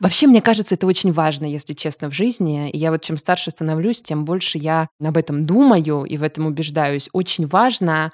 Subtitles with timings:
[0.00, 2.70] Вообще, мне кажется, это очень важно, если честно, в жизни.
[2.70, 6.46] И я вот чем старше становлюсь, тем больше я об этом думаю и в этом
[6.46, 7.08] убеждаюсь.
[7.12, 8.12] Очень важно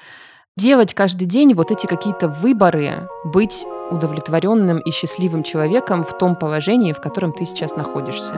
[0.57, 6.93] делать каждый день вот эти какие-то выборы, быть удовлетворенным и счастливым человеком в том положении,
[6.93, 8.35] в котором ты сейчас находишься.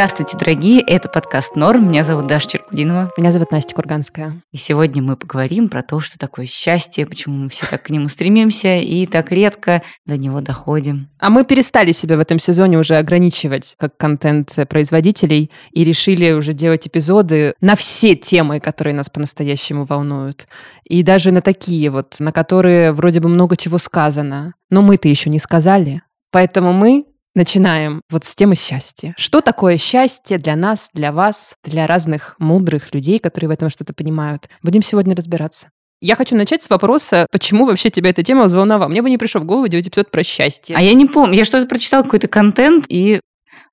[0.00, 0.80] Здравствуйте, дорогие!
[0.80, 1.88] Это подкаст «Норм».
[1.88, 3.12] Меня зовут Даша Черкудинова.
[3.18, 4.40] Меня зовут Настя Курганская.
[4.50, 8.08] И сегодня мы поговорим про то, что такое счастье, почему мы все так к нему
[8.08, 11.10] стремимся и так редко до него доходим.
[11.18, 16.86] А мы перестали себя в этом сезоне уже ограничивать как контент-производителей и решили уже делать
[16.86, 20.48] эпизоды на все темы, которые нас по-настоящему волнуют.
[20.84, 25.28] И даже на такие вот, на которые вроде бы много чего сказано, но мы-то еще
[25.28, 26.00] не сказали.
[26.32, 29.14] Поэтому мы Начинаем вот с темы счастья.
[29.16, 33.94] Что такое счастье для нас, для вас, для разных мудрых людей, которые в этом что-то
[33.94, 34.48] понимают?
[34.62, 35.68] Будем сегодня разбираться.
[36.00, 38.88] Я хочу начать с вопроса, почему вообще тебя эта тема взволновала?
[38.88, 40.74] Мне бы не пришло в голову делать эпизод про счастье.
[40.74, 41.36] А я не помню.
[41.36, 43.20] Я что-то прочитала, какой-то контент, и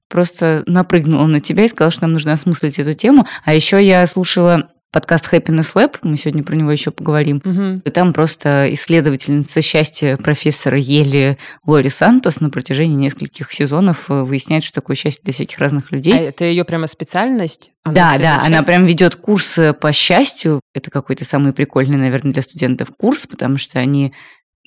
[0.09, 3.25] просто напрыгнула на тебя и сказала, что нам нужно осмыслить эту тему.
[3.43, 7.41] А еще я слушала подкаст Happiness Lab, мы сегодня про него еще поговорим.
[7.43, 7.81] Угу.
[7.85, 14.63] И там просто исследовательница счастья профессора Ели Лори Сантос на протяжении нескольких сезонов э, выясняет,
[14.63, 16.13] что такое счастье для всяких разных людей.
[16.13, 17.71] А это ее прямо специальность?
[17.83, 18.55] Она да, да, счастье?
[18.55, 20.61] она прям ведет курс по счастью.
[20.73, 24.13] Это какой-то самый прикольный, наверное, для студентов курс, потому что они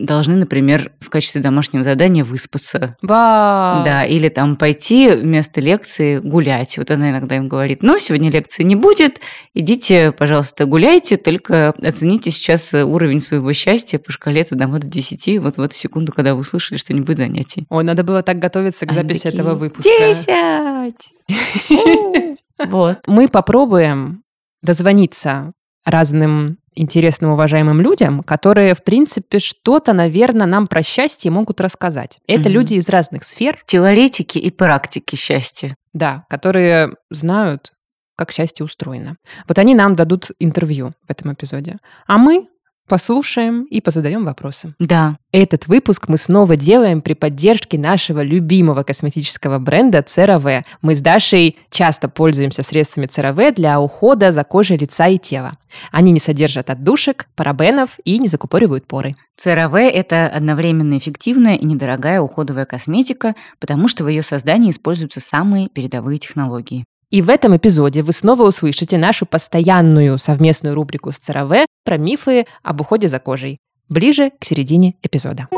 [0.01, 2.97] должны, например, в качестве домашнего задания выспаться.
[3.03, 3.85] Вау!
[3.85, 6.79] Да, или там пойти вместо лекции гулять.
[6.79, 9.21] Вот она иногда им говорит, ну, сегодня лекции не будет,
[9.55, 15.39] идите, пожалуйста, гуляйте, только оцените сейчас уровень своего счастья по шкале от 1 до 10,
[15.41, 17.67] вот в эту секунду, когда вы услышали, что не будет занятий.
[17.69, 19.91] Ой, надо было так готовиться к записи такие, этого выпуска.
[19.99, 21.15] Десять!
[22.67, 22.99] Вот.
[23.07, 24.23] Мы попробуем
[24.63, 25.53] дозвониться
[25.85, 32.21] разным интересным, уважаемым людям, которые, в принципе, что-то, наверное, нам про счастье могут рассказать.
[32.27, 33.63] Это mm люди из разных сфер.
[33.67, 35.75] Теоретики и практики счастья.
[35.93, 37.73] Да, которые знают,
[38.17, 39.17] как счастье устроено.
[39.49, 41.79] Вот они нам дадут интервью в этом эпизоде.
[42.07, 42.47] А мы
[42.91, 44.75] послушаем и позадаем вопросы.
[44.81, 45.17] Да.
[45.31, 50.65] Этот выпуск мы снова делаем при поддержке нашего любимого косметического бренда CeraVe.
[50.83, 55.53] Мы с Дашей часто пользуемся средствами CeraVe для ухода за кожей лица и тела.
[55.93, 59.15] Они не содержат отдушек, парабенов и не закупоривают поры.
[59.41, 65.69] CeraVe– это одновременно эффективная и недорогая уходовая косметика, потому что в ее создании используются самые
[65.69, 66.85] передовые технологии.
[67.11, 72.47] И в этом эпизоде вы снова услышите нашу постоянную совместную рубрику с ЦРВ про мифы
[72.63, 73.59] об уходе за кожей.
[73.89, 75.49] Ближе к середине эпизода.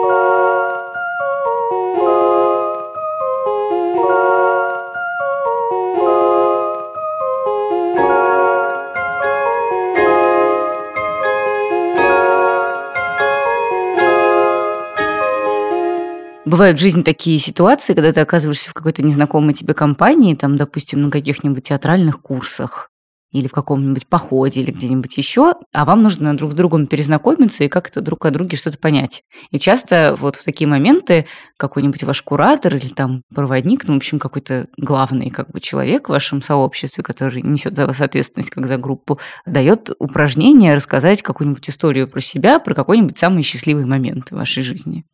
[16.53, 21.01] Бывают в жизни такие ситуации, когда ты оказываешься в какой-то незнакомой тебе компании, там, допустим,
[21.01, 22.91] на каких-нибудь театральных курсах
[23.33, 27.69] или в каком-нибудь походе или где-нибудь еще, а вам нужно друг с другом перезнакомиться и
[27.69, 29.23] как-то друг о друге что-то понять.
[29.51, 31.25] И часто вот в такие моменты
[31.57, 36.13] какой-нибудь ваш куратор или там проводник, ну, в общем, какой-то главный как бы человек в
[36.13, 42.09] вашем сообществе, который несет за вас ответственность как за группу, дает упражнение рассказать какую-нибудь историю
[42.09, 45.07] про себя, про какой-нибудь самый счастливый момент в вашей жизни.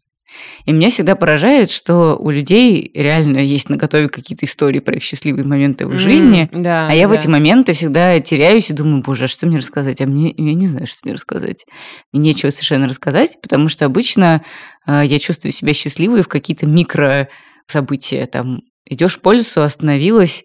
[0.64, 5.02] И меня всегда поражает, что у людей реально есть на готове какие-то истории про их
[5.02, 7.14] счастливые моменты в mm, жизни, да, а я да.
[7.14, 10.00] в эти моменты всегда теряюсь и думаю, боже, а что мне рассказать?
[10.00, 11.64] А мне, я не знаю, что мне рассказать.
[12.12, 14.44] Мне нечего совершенно рассказать, потому что обычно
[14.86, 17.28] э, я чувствую себя счастливой в какие-то микро
[17.66, 18.26] события.
[18.26, 20.44] Там идешь по лесу, остановилась,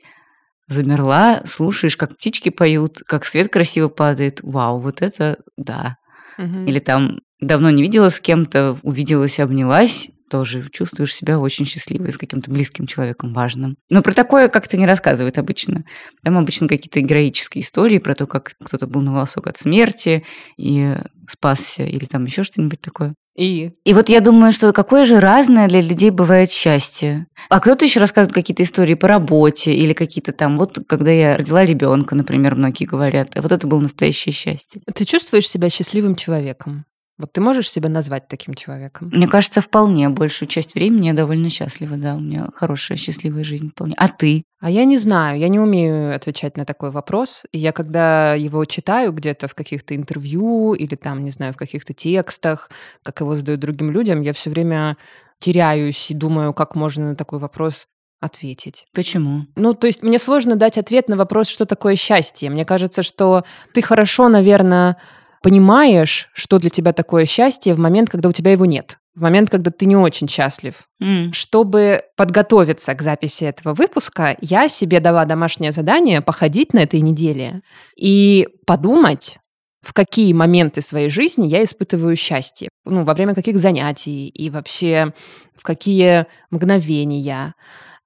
[0.68, 4.40] замерла, слушаешь, как птички поют, как свет красиво падает.
[4.44, 5.98] Вау, вот это да.
[6.38, 6.66] Угу.
[6.68, 12.18] Или там давно не виделась с кем-то, увиделась, обнялась, тоже чувствуешь себя очень счастливой с
[12.18, 13.78] каким-то близким человеком важным.
[13.90, 15.84] Но про такое как-то не рассказывают обычно.
[16.24, 20.26] Там обычно какие-то героические истории про то, как кто-то был на волосок от смерти
[20.58, 20.96] и
[21.30, 23.14] спасся, или там еще что-нибудь такое.
[23.36, 23.74] И?
[23.84, 27.28] И вот я думаю, что какое же разное для людей бывает счастье.
[27.50, 31.66] А кто-то еще рассказывает какие-то истории по работе или какие-то там, вот когда я родила
[31.66, 34.82] ребенка, например, многие говорят, вот это было настоящее счастье.
[34.94, 36.86] Ты чувствуешь себя счастливым человеком?
[37.20, 39.10] Вот ты можешь себя назвать таким человеком?
[39.14, 40.10] Мне кажется, вполне.
[40.10, 42.16] Большую часть времени я довольно счастлива, да.
[42.16, 43.94] У меня хорошая, счастливая жизнь вполне.
[43.98, 44.44] А ты?
[44.60, 47.46] А я не знаю, я не умею отвечать на такой вопрос.
[47.52, 51.94] И я когда его читаю где-то в каких-то интервью или там, не знаю, в каких-то
[51.94, 52.72] текстах,
[53.04, 54.98] как его задают другим людям, я все время
[55.40, 57.86] теряюсь и думаю, как можно на такой вопрос
[58.22, 58.86] ответить.
[58.94, 59.46] Почему?
[59.56, 62.50] Ну, то есть мне сложно дать ответ на вопрос, что такое счастье.
[62.50, 63.44] Мне кажется, что
[63.74, 64.98] ты хорошо, наверное,
[65.44, 68.98] понимаешь, что для тебя такое счастье в момент, когда у тебя его нет.
[69.14, 70.74] В момент, когда ты не очень счастлив.
[71.00, 71.32] М.
[71.34, 77.62] Чтобы подготовиться к записи этого выпуска, я себе дала домашнее задание походить на этой неделе
[77.96, 79.38] и подумать,
[79.84, 82.70] в какие моменты своей жизни я испытываю счастье.
[82.86, 85.14] Ну, во время каких занятий и вообще
[85.56, 87.54] в какие мгновения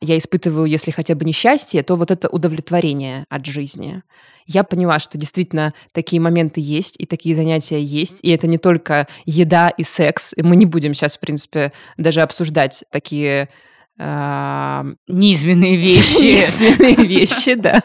[0.01, 4.03] я испытываю, если хотя бы не счастье, то вот это удовлетворение от жизни.
[4.45, 9.07] Я поняла, что действительно такие моменты есть, и такие занятия есть, и это не только
[9.25, 10.33] еда и секс.
[10.35, 13.49] И мы не будем сейчас, в принципе, даже обсуждать такие
[13.99, 16.43] а, Низменные вещи.
[16.45, 17.81] Низменные вещи, да.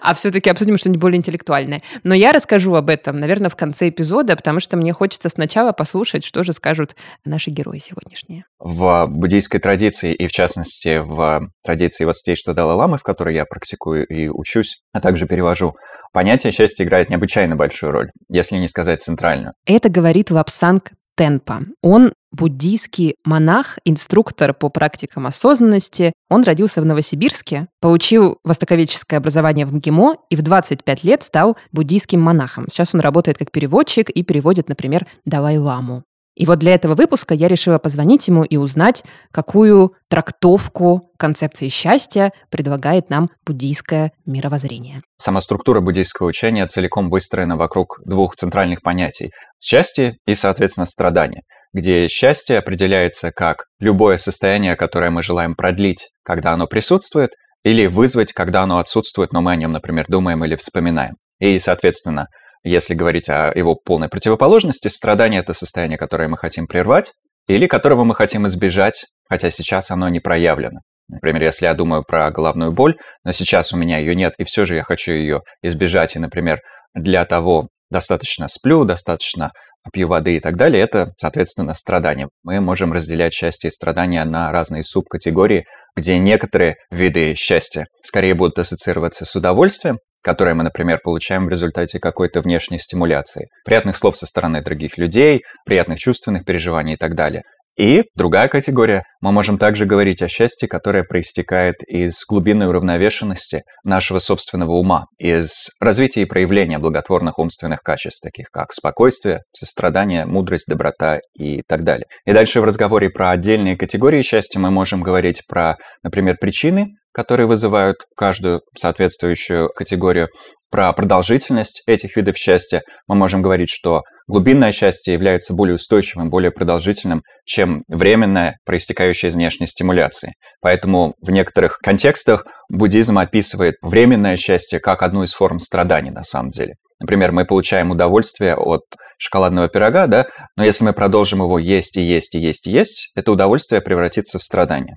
[0.00, 1.82] А все-таки обсудим что-нибудь более интеллектуальное.
[2.02, 6.24] Но я расскажу об этом, наверное, в конце эпизода, потому что мне хочется сначала послушать,
[6.24, 8.44] что же скажут наши герои сегодняшние.
[8.58, 13.44] В буддийской традиции, и в частности в традиции вот здесь, что Далай-Ламы, в которой я
[13.44, 15.74] практикую и учусь, а также перевожу,
[16.12, 19.52] понятие счастья играет необычайно большую роль, если не сказать центральную.
[19.66, 21.62] Это говорит Лапсанг Тенпа.
[21.82, 26.12] Он буддийский монах, инструктор по практикам осознанности.
[26.30, 32.20] Он родился в Новосибирске, получил востоковедческое образование в МГИМО и в 25 лет стал буддийским
[32.20, 32.66] монахом.
[32.70, 36.04] Сейчас он работает как переводчик и переводит, например, Далай-ламу.
[36.38, 39.02] И вот для этого выпуска я решила позвонить ему и узнать,
[39.32, 45.02] какую трактовку концепции счастья предлагает нам буддийское мировоззрение.
[45.18, 51.42] Сама структура буддийского учения целиком выстроена вокруг двух центральных понятий– счастье и, соответственно, страдание,
[51.72, 57.30] где счастье определяется как любое состояние, которое мы желаем продлить, когда оно присутствует,
[57.64, 61.16] или вызвать, когда оно отсутствует, но мы о нем, например, думаем или вспоминаем.
[61.40, 62.28] И, соответственно,
[62.62, 67.12] если говорить о его полной противоположности, страдание– это состояние, которое мы хотим прервать
[67.46, 70.80] или которого мы хотим избежать, хотя сейчас оно не проявлено.
[71.08, 74.66] Например, если я думаю про головную боль, но сейчас у меня ее нет, и все
[74.66, 76.60] же я хочу ее избежать, и, например,
[76.94, 79.52] для того достаточно сплю, достаточно
[79.90, 82.28] пью воды и так далее, это, соответственно, страдание.
[82.42, 85.64] Мы можем разделять счастье и страдания на разные субкатегории,
[85.96, 91.98] где некоторые виды счастья скорее будут ассоциироваться с удовольствием, которое мы, например, получаем в результате
[91.98, 97.42] какой-то внешней стимуляции, приятных слов со стороны других людей, приятных чувственных переживаний и так далее.
[97.78, 104.18] И другая категория, мы можем также говорить о счастье, которое проистекает из глубинной уравновешенности нашего
[104.18, 111.20] собственного ума, из развития и проявления благотворных умственных качеств, таких как спокойствие, сострадание, мудрость, доброта
[111.38, 112.06] и так далее.
[112.26, 117.46] И дальше в разговоре про отдельные категории счастья мы можем говорить про, например, причины, которые
[117.46, 120.28] вызывают каждую соответствующую категорию,
[120.70, 126.50] про продолжительность этих видов счастья, мы можем говорить, что глубинное счастье является более устойчивым, более
[126.50, 130.34] продолжительным, чем временное, проистекающее из внешней стимуляции.
[130.60, 136.50] Поэтому в некоторых контекстах буддизм описывает временное счастье как одну из форм страданий на самом
[136.50, 136.74] деле.
[137.00, 138.82] Например, мы получаем удовольствие от
[139.18, 140.26] шоколадного пирога, да,
[140.56, 144.38] но если мы продолжим его есть и есть и есть и есть, это удовольствие превратится
[144.38, 144.96] в страдание.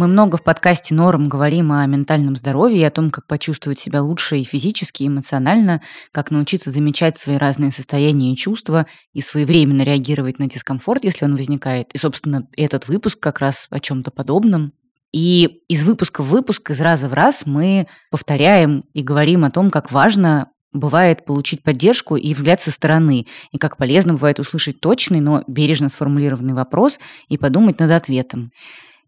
[0.00, 4.38] Мы много в подкасте «Норм» говорим о ментальном здоровье, о том, как почувствовать себя лучше
[4.38, 10.38] и физически, и эмоционально, как научиться замечать свои разные состояния и чувства и своевременно реагировать
[10.38, 11.92] на дискомфорт, если он возникает.
[11.92, 14.72] И, собственно, этот выпуск как раз о чем-то подобном.
[15.12, 19.70] И из выпуска в выпуск, из раза в раз мы повторяем и говорим о том,
[19.70, 25.20] как важно бывает получить поддержку и взгляд со стороны, и как полезно бывает услышать точный,
[25.20, 28.50] но бережно сформулированный вопрос и подумать над ответом.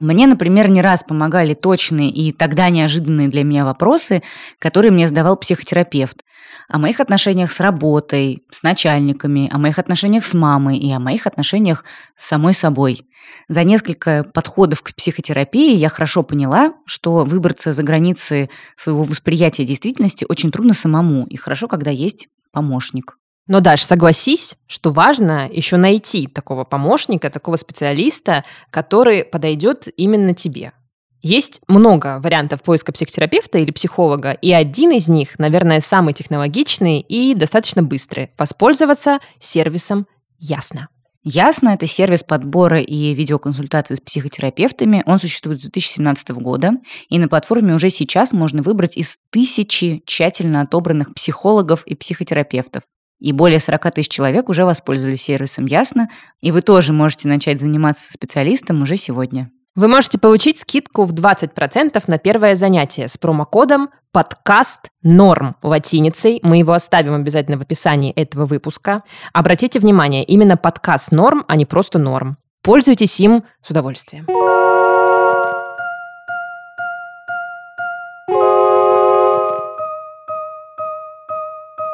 [0.02, 4.24] Мне, например, не раз помогали точные и тогда неожиданные для меня вопросы,
[4.58, 6.24] которые мне задавал психотерапевт.
[6.68, 11.28] О моих отношениях с работой, с начальниками, о моих отношениях с мамой и о моих
[11.28, 11.84] отношениях
[12.16, 13.06] с самой собой.
[13.48, 20.26] За несколько подходов к психотерапии я хорошо поняла, что выбраться за границы своего восприятия действительности
[20.28, 23.18] очень трудно самому, и хорошо, когда есть помощник.
[23.46, 30.72] Но, Даш, согласись, что важно еще найти такого помощника, такого специалиста, который подойдет именно тебе.
[31.20, 37.34] Есть много вариантов поиска психотерапевта или психолога, и один из них, наверное, самый технологичный и
[37.34, 38.30] достаточно быстрый.
[38.36, 40.06] Воспользоваться сервисом
[40.44, 40.88] Ясно.
[41.22, 45.04] Ясно, это сервис подбора и видеоконсультаций с психотерапевтами.
[45.06, 46.72] Он существует с 2017 года,
[47.08, 52.82] и на платформе уже сейчас можно выбрать из тысячи тщательно отобранных психологов и психотерапевтов.
[53.22, 56.08] И более 40 тысяч человек уже воспользовались сервисом Ясно,
[56.40, 59.52] и вы тоже можете начать заниматься специалистом уже сегодня.
[59.76, 66.40] Вы можете получить скидку в 20% на первое занятие с промокодом подкаст норм латиницей.
[66.42, 69.04] Мы его оставим обязательно в описании этого выпуска.
[69.32, 72.38] Обратите внимание, именно подкаст норм, а не просто норм.
[72.60, 74.26] Пользуйтесь им с удовольствием.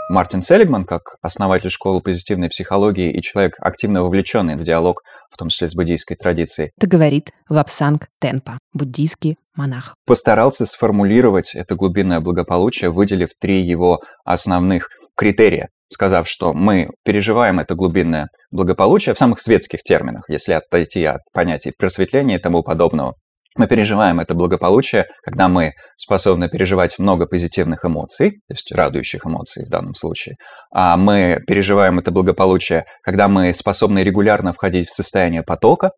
[0.08, 5.48] Мартин Селигман, как основатель школы позитивной психологии и человек, активно вовлеченный в диалог, в том
[5.48, 6.70] числе с буддийской традицией.
[6.78, 9.96] Это говорит Вапсанг Тенпа, буддийский монах.
[10.06, 17.74] Постарался сформулировать это глубинное благополучие, выделив три его основных критерия, сказав, что мы переживаем это
[17.74, 23.14] глубинное благополучие в самых светских терминах, если отойти от понятий просветления и тому подобного.
[23.58, 29.66] Мы переживаем это благополучие, когда мы способны переживать много позитивных эмоций, то есть радующих эмоций
[29.66, 30.36] в данном случае.
[30.72, 35.90] А мы переживаем это благополучие, когда мы способны регулярно входить в состояние потока,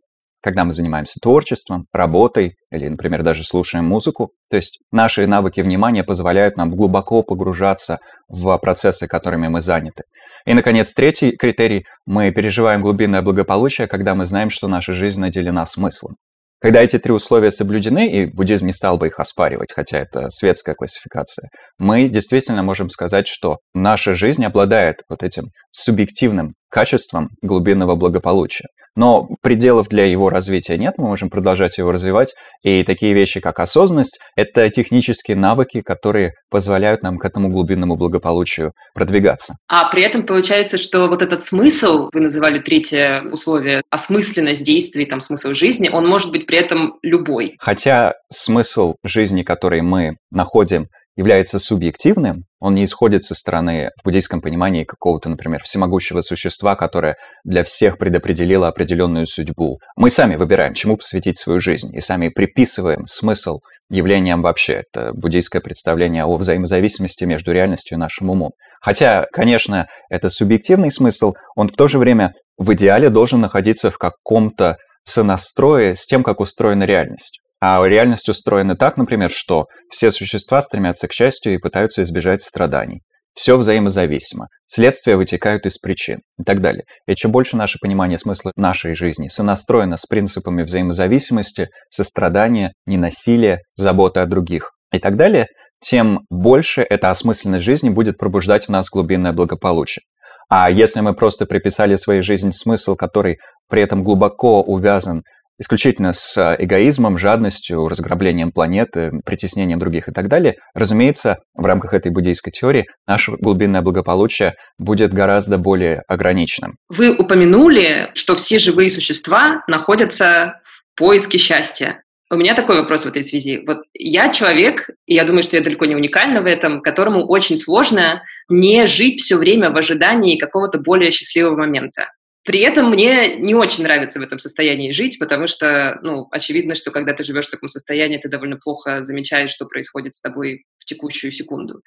[0.42, 4.30] когда мы занимаемся творчеством, работой или, например, даже слушаем музыку.
[4.48, 7.98] То есть наши навыки внимания позволяют нам глубоко погружаться
[8.28, 10.04] в процессы, которыми мы заняты.
[10.46, 15.66] И, наконец, третий критерий– мы переживаем глубинное благополучие, когда мы знаем, что наша жизнь наделена
[15.66, 16.16] смыслом.
[16.60, 20.74] Когда эти три условия соблюдены, и буддизм не стал бы их оспаривать, хотя это светская
[20.74, 21.48] классификация,
[21.78, 28.66] мы действительно можем сказать, что наша жизнь обладает вот этим субъективным качеством глубинного благополучия.
[29.00, 32.34] Но пределов для его развития нет, мы можем продолжать его развивать.
[32.62, 38.72] И такие вещи, как осознанность, это технические навыки, которые позволяют нам к этому глубинному благополучию
[38.92, 39.54] продвигаться.
[39.68, 45.20] А при этом получается, что вот этот смысл, вы называли третье условие, осмысленность действий, там
[45.20, 47.56] смысл жизни, он может быть при этом любой.
[47.58, 50.88] Хотя смысл жизни, который мы находим
[51.20, 57.16] является субъективным, он не исходит со стороны в буддийском понимании какого-то, например, всемогущего существа, которое
[57.44, 59.80] для всех предопределило определенную судьбу.
[59.96, 63.58] Мы сами выбираем, чему посвятить свою жизнь, и сами приписываем смысл
[63.90, 64.82] явлениям вообще.
[64.90, 68.52] Это буддийское представление о взаимозависимости между реальностью и нашим умом.
[68.80, 73.98] Хотя, конечно, это субъективный смысл, он в то же время в идеале должен находиться в
[73.98, 77.40] каком-то сонастрое с тем, как устроена реальность.
[77.60, 83.02] А реальность устроена так, например, что все существа стремятся к счастью и пытаются избежать страданий.
[83.34, 84.48] Все взаимозависимо.
[84.66, 86.84] Следствия вытекают из причин и так далее.
[87.06, 94.20] И чем больше наше понимание смысла нашей жизни сонастроено с принципами взаимозависимости, сострадания, ненасилия, заботы
[94.20, 95.46] о других и так далее,
[95.80, 100.02] тем больше эта осмысленность жизни будет пробуждать в нас глубинное благополучие.
[100.48, 103.38] А если мы просто приписали своей жизни смысл, который
[103.68, 105.22] при этом глубоко увязан
[105.60, 111.92] исключительно с а, эгоизмом, жадностью, разграблением планеты, притеснением других и так далее, разумеется, в рамках
[111.92, 116.76] этой буддийской теории наше глубинное благополучие будет гораздо более ограниченным.
[116.88, 122.02] Вы упомянули, что все живые существа находятся в поиске счастья.
[122.32, 123.60] У меня такой вопрос в этой связи.
[123.66, 127.56] Вот я человек, и я думаю, что я далеко не уникальна в этом, которому очень
[127.56, 132.06] сложно не жить все время в ожидании какого-то более счастливого момента.
[132.44, 136.90] При этом мне не очень нравится в этом состоянии жить, потому что, ну, очевидно, что
[136.90, 140.86] когда ты живешь в таком состоянии, ты довольно плохо замечаешь, что происходит с тобой в
[140.86, 141.82] текущую секунду.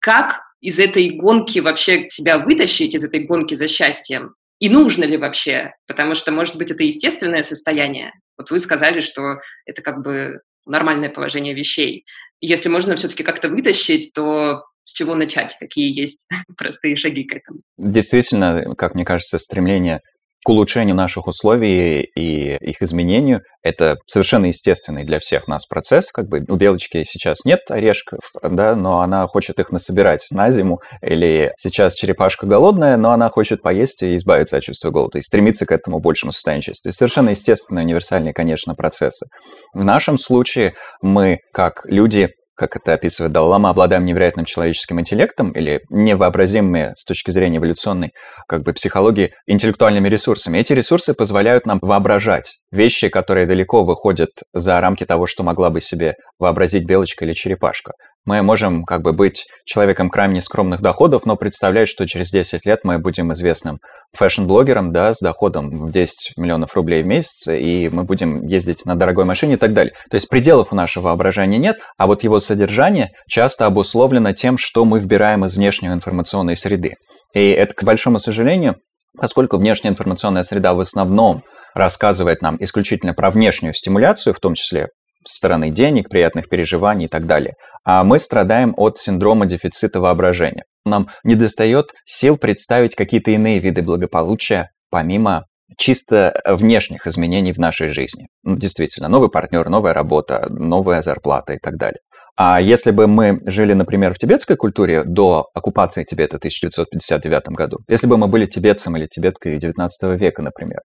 [0.00, 4.34] Как из этой гонки вообще себя вытащить, из этой гонки за счастьем?
[4.60, 5.74] И нужно ли вообще?
[5.86, 8.12] Потому что, может быть, это естественное состояние.
[8.36, 9.36] Вот вы сказали, что
[9.66, 12.06] это как бы нормальное положение вещей.
[12.40, 16.26] Если можно все-таки как-то вытащить, то с чего начать, какие есть
[16.56, 17.60] простые шаги к этому.
[17.76, 20.00] Действительно, как мне кажется, стремление
[20.44, 26.10] к улучшению наших условий и их изменению– это совершенно естественный для всех нас процесс.
[26.10, 30.80] Как бы у белочки сейчас нет орешков, да, но она хочет их насобирать на зиму.
[31.02, 35.66] Или сейчас черепашка голодная, но она хочет поесть и избавиться от чувства голода, и стремиться
[35.66, 39.26] к этому большему состоянию есть совершенно естественные, универсальные, конечно, процессы.
[39.74, 45.80] В нашем случае мы, как люди, как это описывает Далай-лама, обладаем невероятным человеческим интеллектом или
[45.90, 48.12] невообразимыми с точки зрения эволюционной
[48.48, 50.58] как бы, психологии интеллектуальными ресурсами.
[50.58, 55.80] Эти ресурсы позволяют нам воображать вещи, которые далеко выходят за рамки того, что могла бы
[55.80, 57.92] себе вообразить белочка или черепашка.
[58.28, 62.80] Мы можем как бы быть человеком крайне скромных доходов, но представлять, что через 10 лет
[62.84, 63.78] мы будем известным
[64.16, 68.96] fashion-блогером, да, с доходом в 10 миллионов рублей в месяц, и мы будем ездить на
[68.96, 69.94] дорогой машине и так далее.
[70.10, 74.84] То есть пределов у нашего воображения нет, а вот его содержание часто обусловлено тем, что
[74.84, 76.96] мы вбираем из внешней информационной среды.
[77.34, 78.76] И это, к большому сожалению,
[79.18, 81.42] Поскольку внешняя информационная среда в основном
[81.74, 84.88] рассказывает нам исключительно про внешнюю стимуляцию, в том числе
[85.24, 90.64] со стороны денег, приятных переживаний и так далее, а мы страдаем от синдрома дефицита воображения.
[90.84, 95.44] Нам недостает сил представить какие-то иные виды благополучия, помимо
[95.76, 98.28] чисто внешних изменений в нашей жизни.
[98.42, 102.00] Ну, действительно, новый партнер, новая работа, новая зарплата и так далее.
[102.40, 107.78] А если бы мы жили, например, в тибетской культуре до оккупации Тибета в 1959 году,
[107.88, 110.78] если бы мы были тибетцем или тибеткой 19 века, например,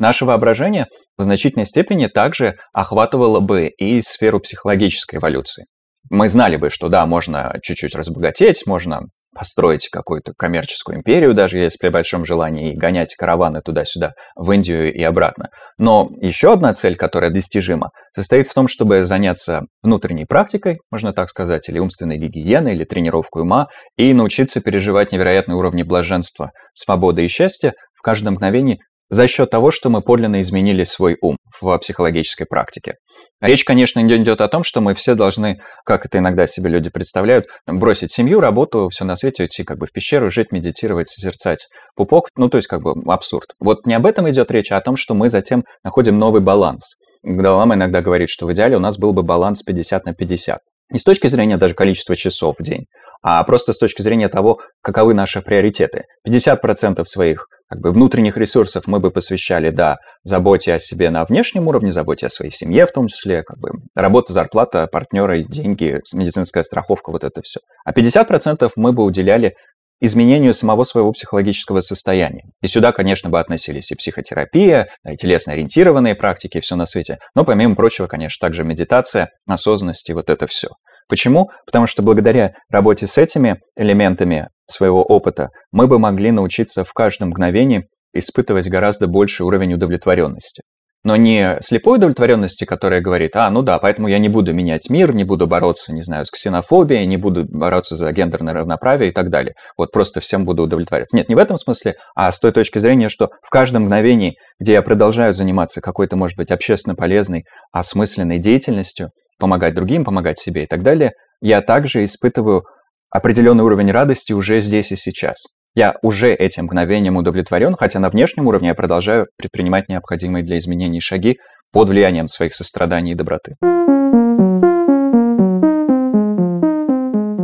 [0.00, 5.66] наше воображение в значительной степени также охватывало бы и сферу психологической эволюции.
[6.10, 9.02] Мы знали бы, что да, можно чуть-чуть разбогатеть, можно
[9.32, 14.92] построить какую-то коммерческую империю, даже если при большом желании, и гонять караваны туда-сюда, в Индию
[14.92, 15.50] и обратно.
[15.78, 21.28] Но еще одна цель, которая достижима, состоит в том, чтобы заняться внутренней практикой, можно так
[21.30, 27.28] сказать, или умственной гигиеной, или тренировкой ума, и научиться переживать невероятные уровни блаженства, свободы и
[27.28, 28.80] счастья в каждом мгновении
[29.10, 32.94] за счет того, что мы подлинно изменили свой ум в психологической практике.
[33.40, 36.90] Речь, конечно, не идет о том, что мы все должны, как это иногда себе люди
[36.90, 41.66] представляют, бросить семью, работу, все на свете, уйти как бы в пещеру, жить, медитировать, созерцать
[41.96, 42.28] пупок.
[42.36, 43.48] Ну, то есть как бы абсурд.
[43.58, 46.94] Вот не об этом идет речь, а о том, что мы затем находим новый баланс.
[47.22, 50.58] Даллама иногда говорит, что в идеале у нас был бы баланс 50 на 50.
[50.92, 52.86] Не с точки зрения даже количества часов в день,
[53.22, 56.04] а просто с точки зрения того, каковы наши приоритеты.
[56.26, 61.68] 50% своих как бы внутренних ресурсов мы бы посвящали, да, заботе о себе на внешнем
[61.68, 66.64] уровне, заботе о своей семье в том числе, как бы работа, зарплата, партнеры, деньги, медицинская
[66.64, 67.60] страховка, вот это все.
[67.84, 69.54] А 50% мы бы уделяли
[70.00, 72.44] изменению самого своего психологического состояния.
[72.62, 77.18] И сюда, конечно, бы относились и психотерапия, и телесно-ориентированные практики, все на свете.
[77.34, 80.68] Но, помимо прочего, конечно, также медитация, осознанность и вот это все.
[81.10, 81.50] Почему?
[81.66, 87.30] Потому что благодаря работе с этими элементами своего опыта мы бы могли научиться в каждом
[87.30, 90.62] мгновении испытывать гораздо больший уровень удовлетворенности.
[91.02, 95.14] Но не слепой удовлетворенности, которая говорит, а, ну да, поэтому я не буду менять мир,
[95.14, 99.30] не буду бороться, не знаю, с ксенофобией, не буду бороться за гендерное равноправие и так
[99.30, 99.54] далее.
[99.78, 101.16] Вот просто всем буду удовлетворяться.
[101.16, 104.74] Нет, не в этом смысле, а с той точки зрения, что в каждом мгновении, где
[104.74, 110.66] я продолжаю заниматься какой-то, может быть, общественно полезной, осмысленной деятельностью, помогать другим, помогать себе и
[110.66, 112.62] так далее, я также испытываю
[113.10, 115.46] определенный уровень радости уже здесь и сейчас.
[115.74, 121.00] Я уже этим мгновением удовлетворен, хотя на внешнем уровне я продолжаю предпринимать необходимые для изменений
[121.00, 121.38] шаги
[121.72, 123.56] под влиянием своих состраданий и доброты.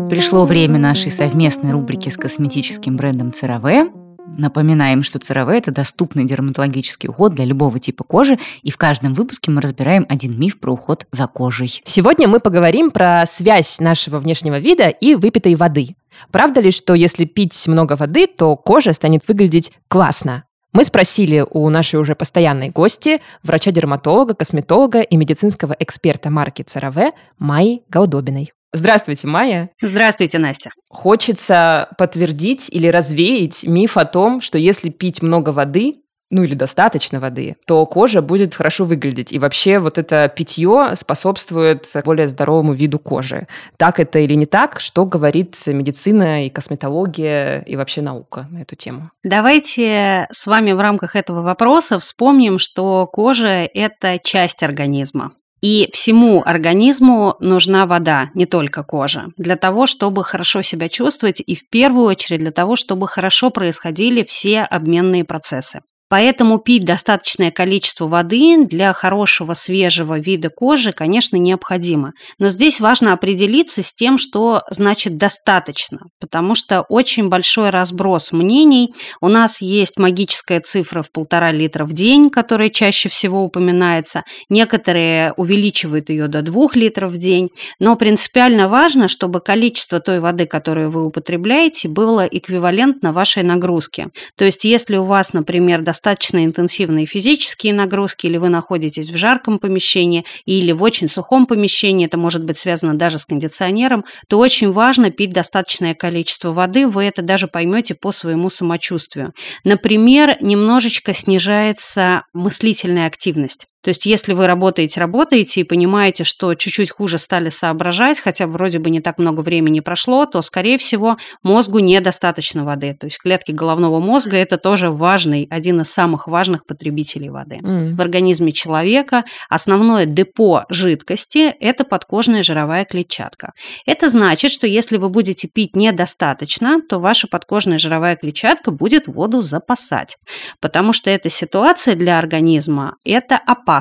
[0.09, 4.06] Пришло время нашей совместной рубрики с косметическим брендом CeraVe
[4.39, 9.51] Напоминаем, что ЦРВ– это доступный дерматологический уход для любого типа кожи, и в каждом выпуске
[9.51, 11.81] мы разбираем один миф про уход за кожей.
[11.85, 15.97] Сегодня мы поговорим про связь нашего внешнего вида и выпитой воды.
[16.31, 20.45] Правда ли, что если пить много воды, то кожа станет выглядеть классно?
[20.73, 27.83] Мы спросили у нашей уже постоянной гости, врача-дерматолога, косметолога и медицинского эксперта марки ЦРВ Майи
[27.89, 28.53] Гаудобиной.
[28.77, 29.71] Здравствуйте, Майя.
[29.81, 30.71] Здравствуйте, Настя.
[30.91, 35.95] Хочется подтвердить или развеять миф о том, что если пить много воды,
[36.29, 39.33] ну или достаточно воды, то кожа будет хорошо выглядеть.
[39.33, 43.47] И вообще вот это питье способствует более здоровому виду кожи.
[43.79, 44.79] Так это или не так?
[44.79, 49.11] Что говорит медицина и косметология и вообще наука на эту тему?
[49.23, 55.33] Давайте с вами в рамках этого вопроса вспомним, что кожа– это часть организма.
[55.63, 61.55] И всему организму нужна вода, не только кожа, для того, чтобы хорошо себя чувствовать и
[61.55, 65.81] в первую очередь для того, чтобы хорошо происходили все обменные процессы.
[66.09, 72.13] Поэтому пить достаточное количество воды для хорошего свежего вида кожи, конечно, необходимо.
[72.39, 78.95] Но здесь важно определиться с тем, что значит достаточно, потому что очень большой разброс мнений.
[79.21, 84.23] У нас есть магическая цифра в полтора литра в день, которая чаще всего упоминается.
[84.49, 87.49] Некоторые увеличивают ее до двух литров в день.
[87.81, 94.09] Но принципиально важно, чтобы количество той воды, которую вы употребляете, было эквивалентно вашей нагрузке.
[94.37, 95.96] То есть, если у вас, например, достаточно
[96.45, 102.19] интенсивные физические нагрузки, или вы находитесь в жарком помещении, или в очень сухом помещении, это
[102.19, 107.23] может быть связано даже с кондиционером, то очень важно пить достаточное количество воды, вы это
[107.23, 109.33] даже поймете по своему самочувствию.
[109.65, 113.67] Например, немножечко снижается мыслительная активность.
[113.87, 118.81] То есть, если вы работаете, работаете и понимаете, что чуть-чуть хуже стали соображать, хотя вроде
[118.81, 122.97] бы не так много времени прошло, то, скорее всего, мозгу недостаточно воды.
[122.99, 127.61] То есть, клетки головного мозга– это тоже важный, один из самых важных потребителей воды.
[127.63, 127.95] Mm.
[127.95, 133.53] В организме человека основное депо жидкости– это подкожная жировая клетчатка.
[133.87, 139.43] Это значит, что если вы будете пить недостаточно, то ваша подкожная жировая клетчатка будет воду
[139.43, 140.17] запасать,
[140.61, 143.76] потому что эта ситуация для организма– это опасность.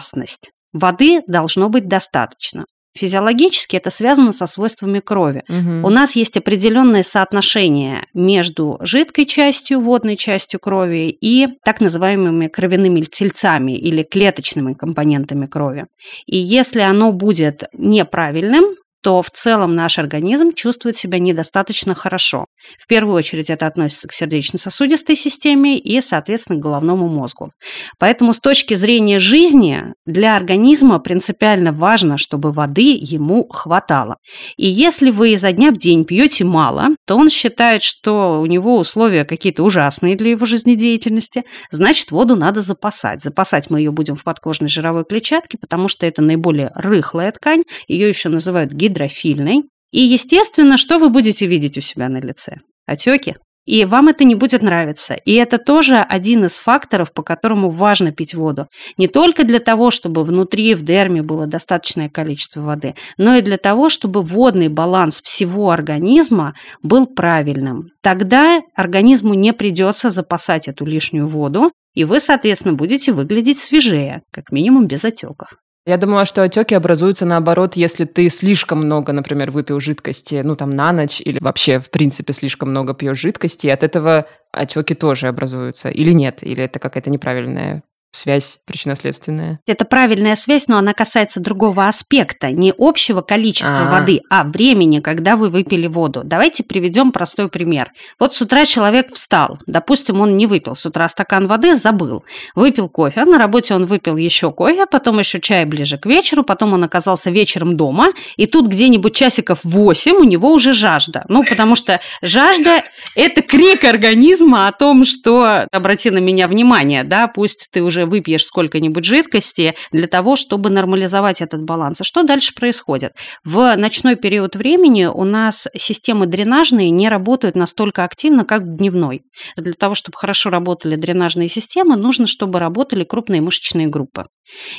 [0.73, 2.65] Воды должно быть достаточно.
[2.97, 5.43] Физиологически это связано со свойствами крови.
[5.49, 5.85] Угу.
[5.85, 13.01] У нас есть определенное соотношение между жидкой частью, водной частью крови и так называемыми кровяными
[13.01, 15.87] тельцами или клеточными компонентами крови.
[16.25, 18.63] И если оно будет неправильным,
[19.05, 22.47] то в целом наш организм чувствует себя недостаточно хорошо.
[22.79, 27.51] В первую очередь это относится к сердечно-сосудистой системе и, соответственно, к головному мозгу.
[27.99, 34.17] Поэтому с точки зрения жизни для организма принципиально важно, чтобы воды ему хватало.
[34.57, 38.79] И если вы изо дня в день пьете мало, то он считает, что у него
[38.79, 43.21] условия какие-то ужасные для его жизнедеятельности, значит, воду надо запасать.
[43.21, 48.09] Запасать мы ее будем в подкожной жировой клетчатке, потому что это наиболее рыхлая ткань, ее
[48.09, 49.63] еще называют гидро гидрофильной.
[49.91, 52.57] И, естественно, что вы будете видеть у себя на лице?
[52.85, 53.35] Отеки.
[53.65, 55.15] И вам это не будет нравиться.
[55.15, 58.67] И это тоже один из факторов, по которому важно пить воду.
[58.97, 63.57] Не только для того, чтобы внутри в дерме было достаточное количество воды, но и для
[63.57, 66.53] того, чтобы водный баланс всего организма
[66.83, 67.89] был правильным.
[68.03, 74.51] Тогда организму не придется запасать эту лишнюю воду, и вы, соответственно, будете выглядеть свежее, как
[74.51, 75.49] минимум без отеков.
[75.87, 80.71] Я думала, что отеки образуются наоборот, если ты слишком много, например, выпил жидкости, ну там
[80.71, 85.27] на ночь или вообще в принципе слишком много пьешь жидкости, и от этого отеки тоже
[85.27, 87.83] образуются или нет, или это какая-то неправильная
[88.15, 89.59] связь причинно-следственная.
[89.67, 93.99] Это правильная связь, но она касается другого аспекта, не общего количества А-а-а.
[93.99, 96.21] воды, а времени, когда вы выпили воду.
[96.23, 97.91] Давайте приведем простой пример.
[98.19, 102.23] Вот с утра человек встал, допустим, он не выпил с утра стакан воды, забыл,
[102.55, 106.43] выпил кофе, а на работе он выпил еще кофе, потом еще чай ближе к вечеру,
[106.43, 111.25] потом он оказался вечером дома, и тут где-нибудь часиков 8 у него уже жажда.
[111.27, 112.83] Ну, потому что жажда–
[113.15, 118.45] это крик организма о том, что, обрати на меня внимание, да, пусть ты уже выпьешь
[118.45, 122.01] сколько-нибудь жидкости для того, чтобы нормализовать этот баланс.
[122.01, 123.13] А что дальше происходит?
[123.43, 129.23] В ночной период времени у нас системы дренажные не работают настолько активно, как в дневной.
[129.57, 134.25] Для того, чтобы хорошо работали дренажные системы, нужно, чтобы работали крупные мышечные группы.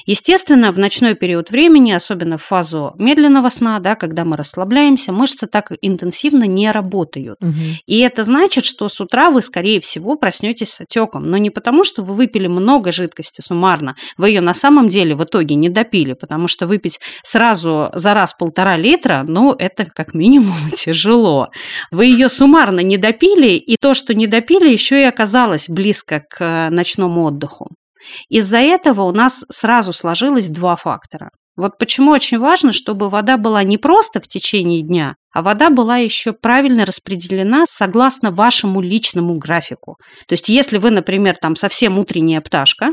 [0.04, 5.46] Естественно, в ночной период времени, особенно в фазу медленного сна, да, когда мы расслабляемся, мышцы
[5.46, 7.38] так интенсивно не работают.
[7.42, 7.52] Угу.
[7.86, 11.30] И это значит, что с утра вы, скорее всего, проснетесь с отеком.
[11.30, 15.24] Но не потому, что вы выпили много жидкости суммарно, вы ее на самом деле в
[15.24, 20.56] итоге не допили, потому что выпить сразу за раз полтора литра, ну, это как минимум
[20.74, 21.48] тяжело.
[21.90, 26.68] Вы ее суммарно не допили, и то, что не допили, еще и оказалось близко к
[26.70, 27.70] ночному отдыху.
[28.28, 31.30] Из-за этого у нас сразу сложилось два фактора.
[31.56, 35.96] Вот почему очень важно, чтобы вода была не просто в течение дня, а вода была
[35.96, 39.96] еще правильно распределена согласно вашему личному графику.
[40.28, 42.90] То есть, если вы, например, там совсем утренняя пташка,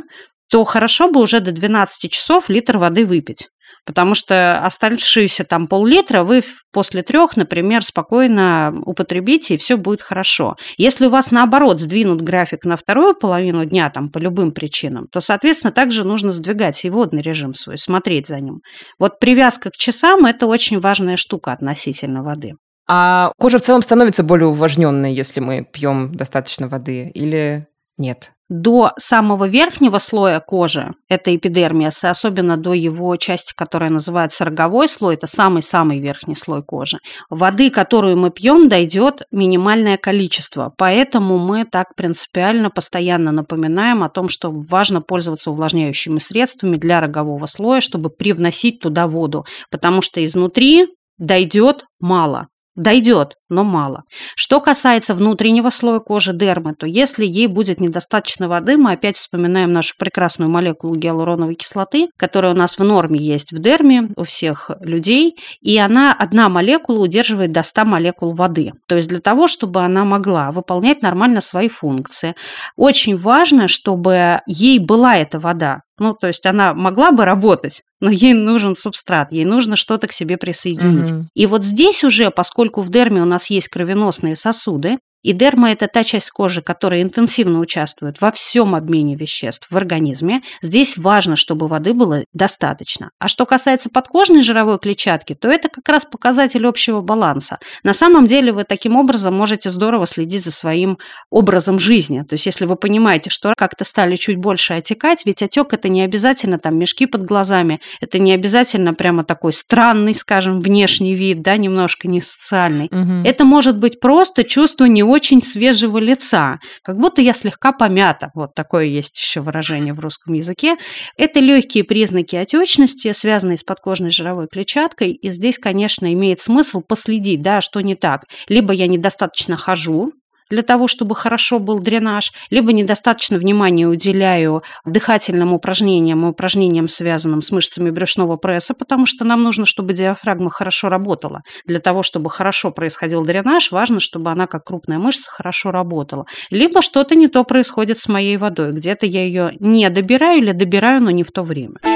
[0.49, 3.47] то хорошо бы уже до 12 часов литр воды выпить
[3.85, 10.55] потому что оставшиеся там пол-литра вы после трех, например, спокойно употребите, и все будет хорошо.
[10.77, 15.19] Если у вас, наоборот, сдвинут график на вторую половину дня там по любым причинам, то,
[15.19, 18.61] соответственно, также нужно сдвигать и водный режим свой, смотреть за ним.
[18.99, 22.53] Вот привязка к часам– это очень важная штука относительно воды.
[22.87, 27.67] А кожа в целом становится более увлажненной, если мы пьем достаточно воды, или
[27.97, 28.33] нет?
[28.53, 34.87] До самого верхнего слоя кожи, это эпидермис, и особенно до его части, которая называется роговой
[34.87, 36.99] слой, это самый-самый верхний слой кожи,
[37.31, 40.71] воды, которую мы пьем, дойдет минимальное количество.
[40.77, 47.47] Поэтому мы так принципиально постоянно напоминаем о том, что важно пользоваться увлажняющими средствами для рогового
[47.47, 52.49] слоя, чтобы привносить туда воду, потому что изнутри дойдет мало.
[52.75, 54.01] Дойдет, но мало.
[54.35, 59.71] Что касается внутреннего слоя кожи дермы, то если ей будет недостаточно воды, мы опять вспоминаем
[59.71, 64.71] нашу прекрасную молекулу гиалуроновой кислоты, которая у нас в норме есть в дерме у всех
[64.79, 68.71] людей, и она, одна молекула удерживает до 100 молекул воды.
[68.87, 72.33] То есть для того, чтобы она могла выполнять нормально свои функции,
[72.75, 75.81] очень важно, чтобы ей была эта вода.
[76.03, 80.11] Ну, то есть она могла бы работать, но ей нужен субстрат, ей нужно что-то к
[80.11, 81.13] себе присоединить.
[81.13, 81.27] Угу.
[81.33, 85.87] И вот здесь уже, поскольку в дерме у нас есть кровеносные сосуды, И дерма– это
[85.87, 90.41] та часть кожи, которая интенсивно участвует во всем обмене веществ в организме.
[90.61, 93.11] Здесь важно, чтобы воды было достаточно.
[93.19, 97.59] А что касается подкожной жировой клетчатки, то это как раз показатель общего баланса.
[97.83, 100.97] На самом деле вы таким образом можете здорово следить за своим
[101.29, 102.23] образом жизни.
[102.23, 106.01] То есть если вы понимаете, что как-то стали чуть больше отекать, ведь отек– это не
[106.01, 111.55] обязательно там мешки под глазами, это не обязательно прямо такой странный, скажем, внешний вид, да,
[111.55, 112.87] немножко не социальный.
[112.87, 113.25] Угу.
[113.25, 118.31] Это может быть просто чувство не очень свежего лица, как будто я слегка помята.
[118.33, 120.75] Вот такое есть еще выражение в русском языке.
[121.17, 125.11] Это легкие признаки отечности, связанные с подкожной жировой клетчаткой.
[125.11, 128.25] И здесь, конечно, имеет смысл последить, да, что не так.
[128.47, 130.13] Либо я недостаточно хожу,
[130.49, 137.41] для того, чтобы хорошо был дренаж, либо недостаточно внимания уделяю дыхательным упражнениям и упражнениям, связанным
[137.41, 141.43] с мышцами брюшного пресса, потому что нам нужно, чтобы диафрагма хорошо работала.
[141.65, 146.25] Для того, чтобы хорошо происходил дренаж, важно, чтобы она, как крупная мышца, хорошо работала.
[146.49, 151.01] Либо что-то не то происходит с моей водой, где-то я ее не добираю или добираю,
[151.01, 151.92] но не в то время.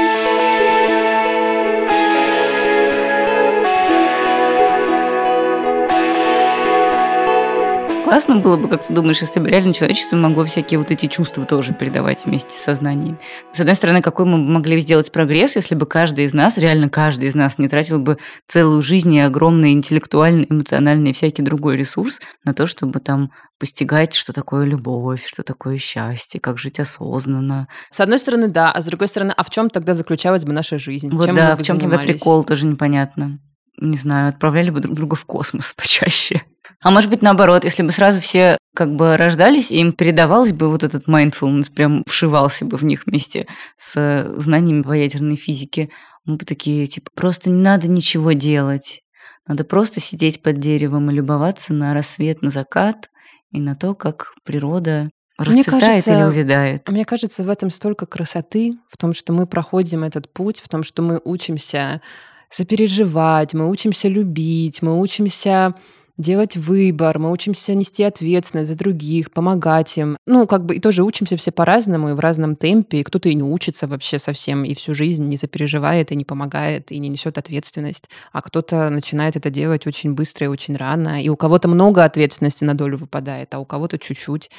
[8.07, 11.45] Классно было бы, как ты думаешь, если бы реально человечество могло всякие вот эти чувства
[11.45, 13.19] тоже передавать вместе с сознанием.
[13.51, 17.27] С одной стороны, какой мы могли сделать прогресс, если бы каждый из нас, реально каждый
[17.27, 18.17] из нас не тратил бы
[18.47, 24.13] целую жизнь и огромный интеллектуальный, эмоциональный и всякий другой ресурс на то, чтобы там постигать,
[24.13, 27.67] что такое любовь, что такое счастье, как жить осознанно.
[27.91, 30.77] С одной стороны, да, а с другой стороны, а в чем тогда заключалась бы наша
[30.77, 31.09] жизнь?
[31.11, 33.39] Вот Чем да, в чем тогда прикол, тоже непонятно
[33.79, 36.41] не знаю, отправляли бы друг друга в космос почаще.
[36.81, 40.69] А может быть, наоборот, если бы сразу все как бы рождались, и им передавалось бы
[40.69, 45.89] вот этот mindfulness, прям вшивался бы в них вместе с знаниями по ядерной физике,
[46.25, 49.01] мы бы такие, типа, просто не надо ничего делать.
[49.47, 53.09] Надо просто сидеть под деревом и любоваться на рассвет, на закат
[53.51, 56.89] и на то, как природа расцветает мне кажется, или увядает.
[56.89, 60.83] Мне кажется, в этом столько красоты, в том, что мы проходим этот путь, в том,
[60.83, 62.01] что мы учимся
[62.49, 65.75] сопереживать, мы учимся любить, мы учимся
[66.17, 70.17] делать выбор, мы учимся нести ответственность за других, помогать им.
[70.25, 72.99] Ну, как бы и тоже учимся все по-разному и в разном темпе.
[72.99, 76.91] И кто-то и не учится вообще совсем, и всю жизнь не сопереживает, и не помогает,
[76.91, 78.09] и не несет ответственность.
[78.31, 81.21] А кто-то начинает это делать очень быстро и очень рано.
[81.21, 84.49] И у кого-то много ответственности на долю выпадает, а у кого-то чуть-чуть.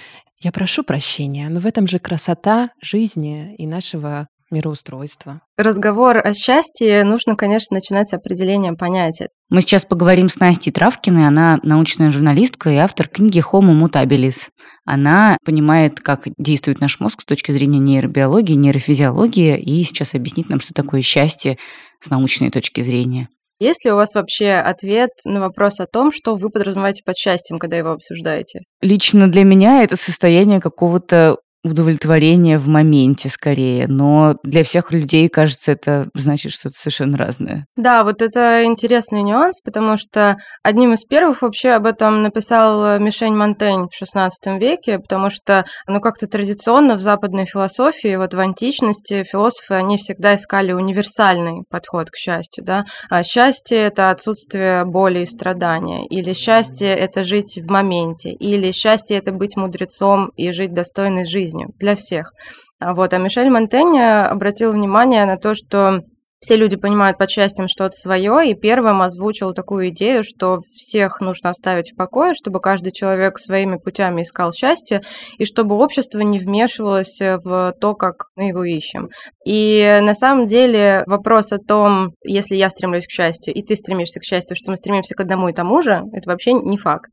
[0.40, 5.40] Я прошу прощения, но в этом же красота жизни и нашего мироустройства.
[5.56, 9.28] Разговор о счастье нужно, конечно, начинать с определения понятия.
[9.50, 11.26] Мы сейчас поговорим с Настей Травкиной.
[11.26, 14.48] Она научная журналистка и автор книги «Homo mutabilis».
[14.84, 20.60] Она понимает, как действует наш мозг с точки зрения нейробиологии, нейрофизиологии, и сейчас объяснит нам,
[20.60, 21.58] что такое счастье
[22.00, 23.28] с научной точки зрения.
[23.60, 27.58] Есть ли у вас вообще ответ на вопрос о том, что вы подразумеваете под счастьем,
[27.58, 28.60] когда его обсуждаете?
[28.80, 35.72] Лично для меня это состояние какого-то удовлетворение в моменте скорее, но для всех людей, кажется,
[35.72, 37.66] это значит что-то совершенно разное.
[37.76, 43.34] Да, вот это интересный нюанс, потому что одним из первых вообще об этом написал Мишень
[43.34, 49.24] Монтень в XVI веке, потому что, ну, как-то традиционно в западной философии, вот в античности
[49.24, 52.84] философы, они всегда искали универсальный подход к счастью, да.
[53.10, 59.16] А счастье– это отсутствие боли и страдания, или счастье– это жить в моменте, или счастье–
[59.18, 62.32] это быть мудрецом и жить достойной жизнью жизнью для всех.
[62.80, 63.12] А вот.
[63.12, 66.02] А Мишель Монтень обратил внимание на то, что
[66.40, 71.50] все люди понимают под счастьем что-то свое, и первым озвучил такую идею, что всех нужно
[71.50, 75.02] оставить в покое, чтобы каждый человек своими путями искал счастье,
[75.38, 79.08] и чтобы общество не вмешивалось в то, как мы его ищем.
[79.44, 84.20] И на самом деле вопрос о том, если я стремлюсь к счастью, и ты стремишься
[84.20, 87.10] к счастью, что мы стремимся к одному и тому же, это вообще не факт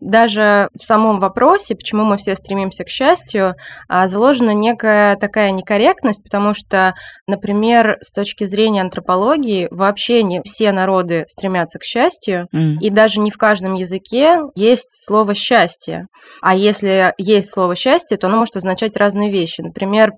[0.00, 3.54] даже в самом вопросе, почему мы все стремимся к счастью,
[3.88, 6.94] а, заложена некая такая некорректность, потому что,
[7.26, 12.78] например, с точки зрения антропологии, вообще не все народы стремятся к счастью, mm.
[12.80, 16.06] и даже не в каждом языке есть слово счастье.
[16.40, 19.60] А если есть слово счастье, то оно может означать разные вещи.
[19.60, 20.12] Например,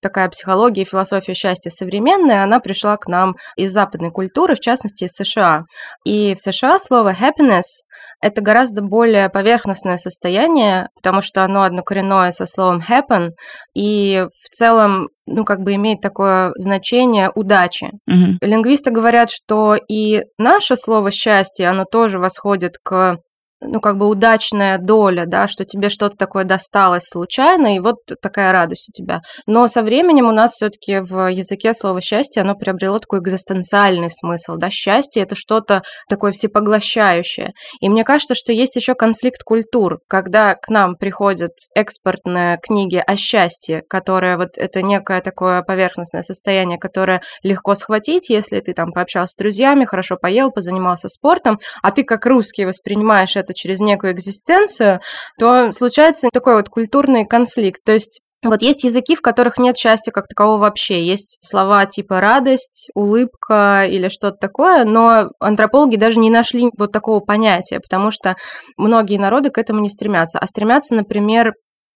[0.00, 5.04] такая психология и философия счастья современная, она пришла к нам из западной культуры, в частности
[5.04, 5.64] из США.
[6.04, 7.82] И в США слово happiness–
[8.20, 13.30] это гораздо более поверхностное состояние, потому что оно однокоренное со словом happen,
[13.74, 17.90] и в целом ну, как бы имеет такое значение удачи.
[18.06, 18.38] Угу.
[18.42, 23.18] Лингвисты говорят, что и наше слово счастье, оно тоже восходит к
[23.60, 28.52] ну, как бы удачная доля, да, что тебе что-то такое досталось случайно, и вот такая
[28.52, 29.22] радость у тебя.
[29.46, 34.56] Но со временем у нас все-таки в языке слово счастье, оно приобрело такой экзистенциальный смысл,
[34.56, 37.52] да, счастье это что-то такое всепоглощающее.
[37.80, 43.16] И мне кажется, что есть еще конфликт культур, когда к нам приходят экспортные книги о
[43.16, 49.32] счастье, которое вот это некое такое поверхностное состояние, которое легко схватить, если ты там пообщался
[49.32, 55.00] с друзьями, хорошо поел, позанимался спортом, а ты как русский воспринимаешь это через некую экзистенцию,
[55.38, 57.80] то случается такой вот культурный конфликт.
[57.84, 61.02] То есть вот есть языки, в которых нет счастья как такового вообще.
[61.02, 67.20] Есть слова типа радость, улыбка или что-то такое, но антропологи даже не нашли вот такого
[67.20, 68.36] понятия, потому что
[68.76, 70.38] многие народы к этому не стремятся.
[70.38, 71.52] А стремятся, например,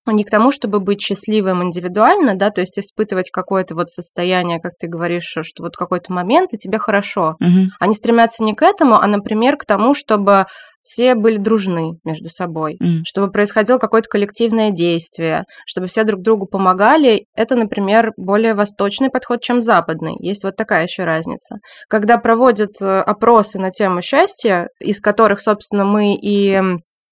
[0.07, 4.73] не к тому, чтобы быть счастливым индивидуально, да, то есть испытывать какое-то вот состояние, как
[4.79, 7.37] ты говоришь, что вот какой-то момент, и тебе хорошо.
[7.41, 7.71] Угу.
[7.79, 10.47] Они стремятся не к этому, а, например, к тому, чтобы
[10.83, 13.03] все были дружны между собой, Mm.
[13.05, 17.27] чтобы происходило какое-то коллективное действие, чтобы все друг другу помогали.
[17.37, 20.15] Это, например, более восточный подход, чем западный.
[20.19, 21.57] Есть вот такая еще разница.
[21.89, 26.61] Когда проводят э, опросы на тему счастья, из которых, собственно, мы и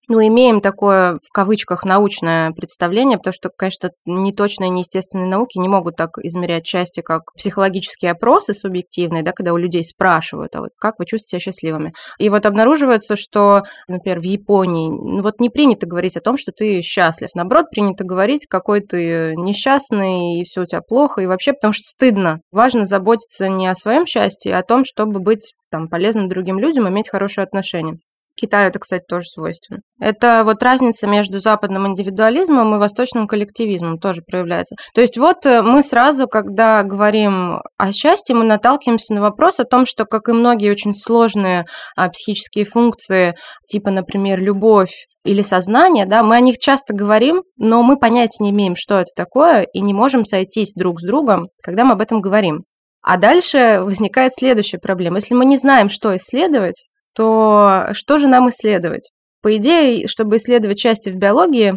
[0.08, 5.96] ну, имеем такое, в кавычках, научное представление, потому что, конечно, неточные, неестественные науки не могут
[5.96, 10.98] так измерять счастье, как психологические опросы субъективные, да, когда у людей спрашивают, а вот как
[10.98, 11.92] вы чувствуете себя счастливыми?
[12.18, 16.52] И вот обнаруживается, что, например, в Японии, ну, вот не принято говорить о том, что
[16.52, 17.28] ты счастлив.
[17.34, 21.84] Наоборот, принято говорить, какой ты несчастный, и все у тебя плохо, и вообще, потому что
[21.84, 22.40] стыдно.
[22.50, 26.88] Важно заботиться не о своем счастье, а о том, чтобы быть там полезным другим людям,
[26.88, 27.98] иметь хорошие отношения.
[28.40, 29.80] Китаю это, кстати, тоже свойственно.
[30.00, 34.76] Это вот разница между западным индивидуализмом и восточным коллективизмом тоже проявляется.
[34.94, 39.64] То есть вот э, мы сразу, когда говорим о счастье, мы наталкиваемся на вопрос о
[39.64, 41.64] том, что, как и многие очень сложные
[41.96, 43.34] а, психические функции,
[43.66, 44.92] типа, например, любовь,
[45.24, 49.10] или сознание, да, мы о них часто говорим, но мы понятия не имеем, что это
[49.14, 52.62] такое, и не можем сойтись друг с другом, когда мы об этом говорим.
[53.02, 55.16] А дальше возникает следующая проблема.
[55.16, 56.84] Если мы не знаем, что исследовать,
[57.18, 59.10] то что же нам исследовать?
[59.42, 61.74] По идее, чтобы исследовать части в биологии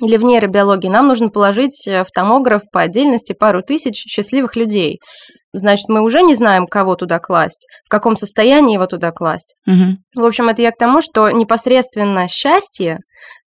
[0.00, 5.00] или в нейробиологии, нам нужно положить в томограф по отдельности пару тысяч счастливых людей.
[5.52, 9.56] Значит, мы уже не знаем, кого туда класть, в каком состоянии его туда класть.
[9.66, 10.22] Угу.
[10.22, 13.00] В общем, это я к тому, что непосредственно счастье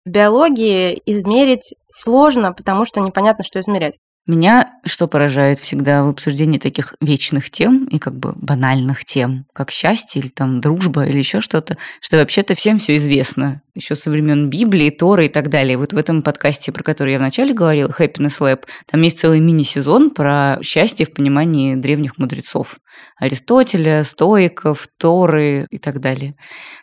[0.07, 3.99] в биологии измерить сложно, потому что непонятно, что измерять.
[4.26, 9.70] Меня что поражает всегда в обсуждении таких вечных тем и как бы банальных тем, как
[9.70, 13.62] счастье или там дружба или еще что-то, что вообще-то всем все известно.
[13.76, 15.76] Еще со времен Библии, Торы и так далее.
[15.76, 20.12] Вот в этом подкасте, про который я вначале говорила, Happiness Lab, там есть целый мини-сезон
[20.12, 22.78] про счастье в понимании древних мудрецов.
[23.18, 26.36] Аристотеля, стоиков, Торы и так далее.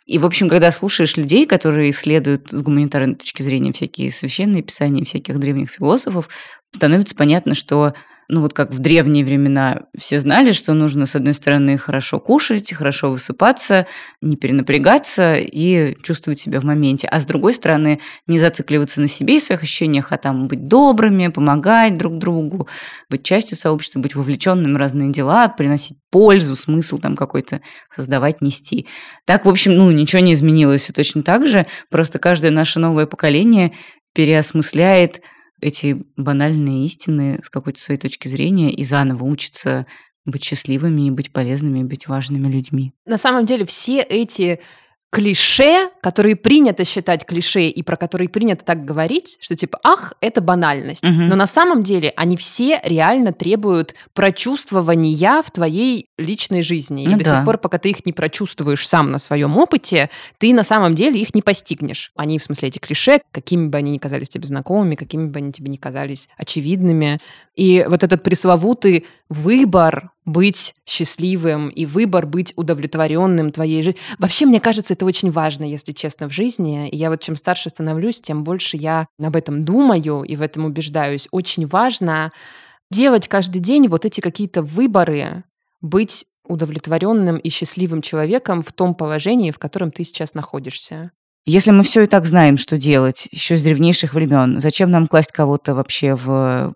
[0.06, 5.04] И, в общем, когда слушаешь людей, которые исследуют с гуманитарной точки зрения всякие священные писания
[5.04, 6.28] всяких древних философов,
[6.70, 7.94] становится понятно, что
[8.28, 12.72] ну вот как в древние времена все знали, что нужно, с одной стороны, хорошо кушать,
[12.72, 13.86] хорошо высыпаться,
[14.20, 19.36] не перенапрягаться и чувствовать себя в моменте, а с другой стороны, не зацикливаться на себе
[19.36, 22.68] и своих ощущениях, а там быть добрыми, помогать друг другу,
[23.10, 27.60] быть частью сообщества, быть вовлеченным в разные дела, приносить пользу, смысл там какой-то
[27.94, 28.86] создавать, нести.
[29.26, 33.06] Так, в общем, ну, ничего не изменилось, все точно так же, просто каждое наше новое
[33.06, 33.72] поколение
[34.14, 35.20] переосмысляет
[35.64, 39.86] эти банальные истины с какой-то своей точки зрения и заново учатся
[40.26, 42.92] быть счастливыми быть полезными, быть важными людьми.
[43.06, 44.60] На самом деле все эти
[45.14, 50.40] клише, которые принято считать клише и про которые принято так говорить, что типа, ах, это
[50.40, 51.04] банальность.
[51.04, 51.12] Угу.
[51.12, 57.06] Но на самом деле они все реально требуют прочувствования в твоей личной жизни.
[57.06, 57.30] Ну и до да.
[57.30, 61.20] тех пор, пока ты их не прочувствуешь сам на своем опыте, ты на самом деле
[61.20, 62.10] их не постигнешь.
[62.16, 65.52] Они, в смысле, эти клише, какими бы они ни казались тебе знакомыми, какими бы они
[65.52, 67.20] тебе ни казались очевидными.
[67.54, 74.00] И вот этот пресловутый выбор быть счастливым и выбор быть удовлетворенным твоей жизнью.
[74.18, 76.88] Вообще, мне кажется, это очень важно, если честно, в жизни.
[76.88, 80.64] И я вот чем старше становлюсь, тем больше я об этом думаю и в этом
[80.64, 81.28] убеждаюсь.
[81.30, 82.32] Очень важно
[82.90, 85.44] делать каждый день вот эти какие-то выборы,
[85.80, 91.10] быть удовлетворенным и счастливым человеком в том положении, в котором ты сейчас находишься.
[91.46, 95.32] Если мы все и так знаем, что делать, еще с древнейших времен, зачем нам класть
[95.32, 96.74] кого-то вообще в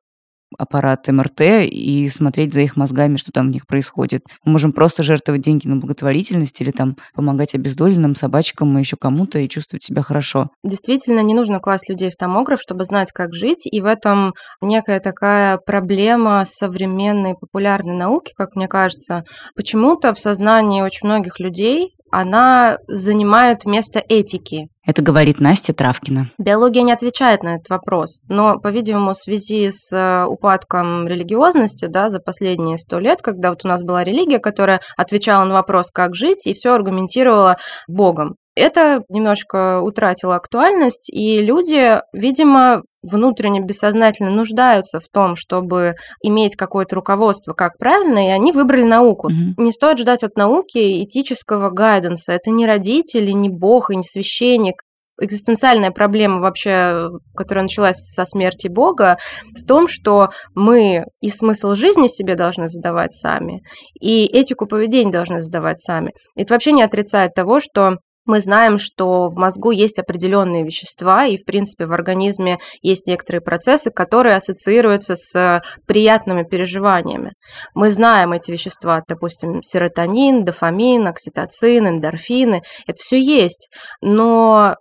[0.56, 4.22] аппарат МРТ и смотреть за их мозгами, что там у них происходит.
[4.44, 9.38] Мы можем просто жертвовать деньги на благотворительность или там помогать обездоленным собачкам и еще кому-то
[9.38, 10.50] и чувствовать себя хорошо.
[10.62, 15.00] Действительно, не нужно класть людей в томограф, чтобы знать, как жить, и в этом некая
[15.00, 19.24] такая проблема современной популярной науки, как мне кажется.
[19.54, 24.68] Почему-то в сознании очень многих людей она занимает место этики.
[24.86, 26.30] Это говорит Настя Травкина.
[26.38, 32.08] Биология не отвечает на этот вопрос, но, по-видимому, в связи с э, упадком религиозности да,
[32.08, 36.14] за последние сто лет, когда вот у нас была религия, которая отвечала на вопрос, как
[36.14, 38.36] жить, и все аргументировала Богом.
[38.54, 46.96] Это немножко утратило актуальность, и люди, видимо, внутренне бессознательно нуждаются в том, чтобы иметь какое-то
[46.96, 49.30] руководство, как правильно, и они выбрали науку.
[49.30, 49.54] Мгм.
[49.56, 52.32] Не стоит ждать от науки этического гайденса.
[52.32, 54.82] Это не родители, не бог и не священник.
[55.20, 59.18] Экзистенциальная проблема вообще, которая началась со смерти Бога,
[59.52, 63.62] в том, что мы и смысл жизни себе должны задавать сами,
[64.00, 66.12] и этику поведения должны задавать сами.
[66.36, 67.96] Это вообще не отрицает того, что
[68.28, 73.40] мы знаем, что в мозгу есть определенные вещества, и, в принципе, в организме есть некоторые
[73.40, 77.32] процессы, которые ассоциируются с приятными переживаниями.
[77.74, 82.62] Мы знаем эти вещества, допустим, серотонин, дофамин, окситоцин, эндорфины.
[82.86, 83.68] Это все есть.
[84.00, 84.76] Но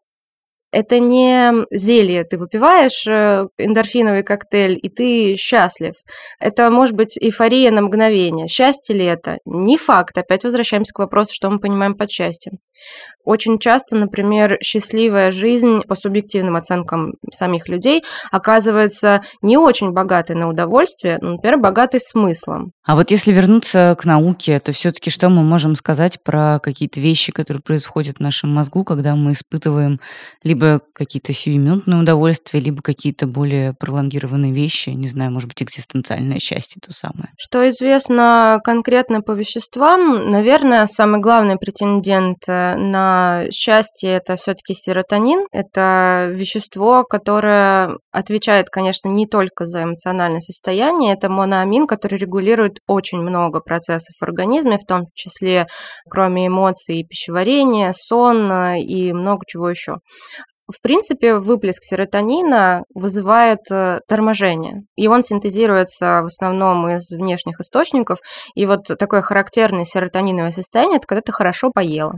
[0.72, 2.26] это не зелье.
[2.26, 5.94] Ты выпиваешь э, эндорфиновый коктейль, и ты счастлив.
[6.40, 8.48] Это может быть эйфория на мгновение.
[8.48, 9.38] Счастье ли это?
[9.46, 10.18] Не факт.
[10.18, 12.60] Опять возвращаемся к вопросу, что мы понимаем под счастьем.
[13.28, 18.02] Очень часто, например, счастливая жизнь по субъективным оценкам самих людей
[18.32, 22.72] оказывается не очень богатой на удовольствие, но, например, богатой смыслом.
[22.86, 27.34] А вот если вернуться к науке, то все-таки что мы можем сказать про какие-то вещи,
[27.34, 30.00] которые происходят в нашем мозгу, когда мы испытываем
[30.44, 36.80] либо какие-то сиюминутные удовольствия, либо какие-то более пролонгированные вещи, не знаю, может быть, экзистенциальное счастье
[36.82, 37.28] то самое.
[37.38, 43.17] Что известно конкретно по веществам, наверное, самый главный претендент э, на
[43.52, 45.48] счастье это все-таки серотонин.
[45.52, 53.20] Это вещество, которое отвечает, конечно, не только за эмоциональное состояние, это моноамин, который регулирует очень
[53.20, 55.68] много процессов в организме, в том числе,
[56.10, 59.98] кроме эмоций, пищеварения, сон э, и много чего еще.
[60.70, 68.20] В принципе, выплеск серотонина вызывает э, торможение, и он синтезируется в основном из внешних источников.
[68.54, 72.16] И вот такое характерное серотониновое состояние– это когда ты хорошо поела.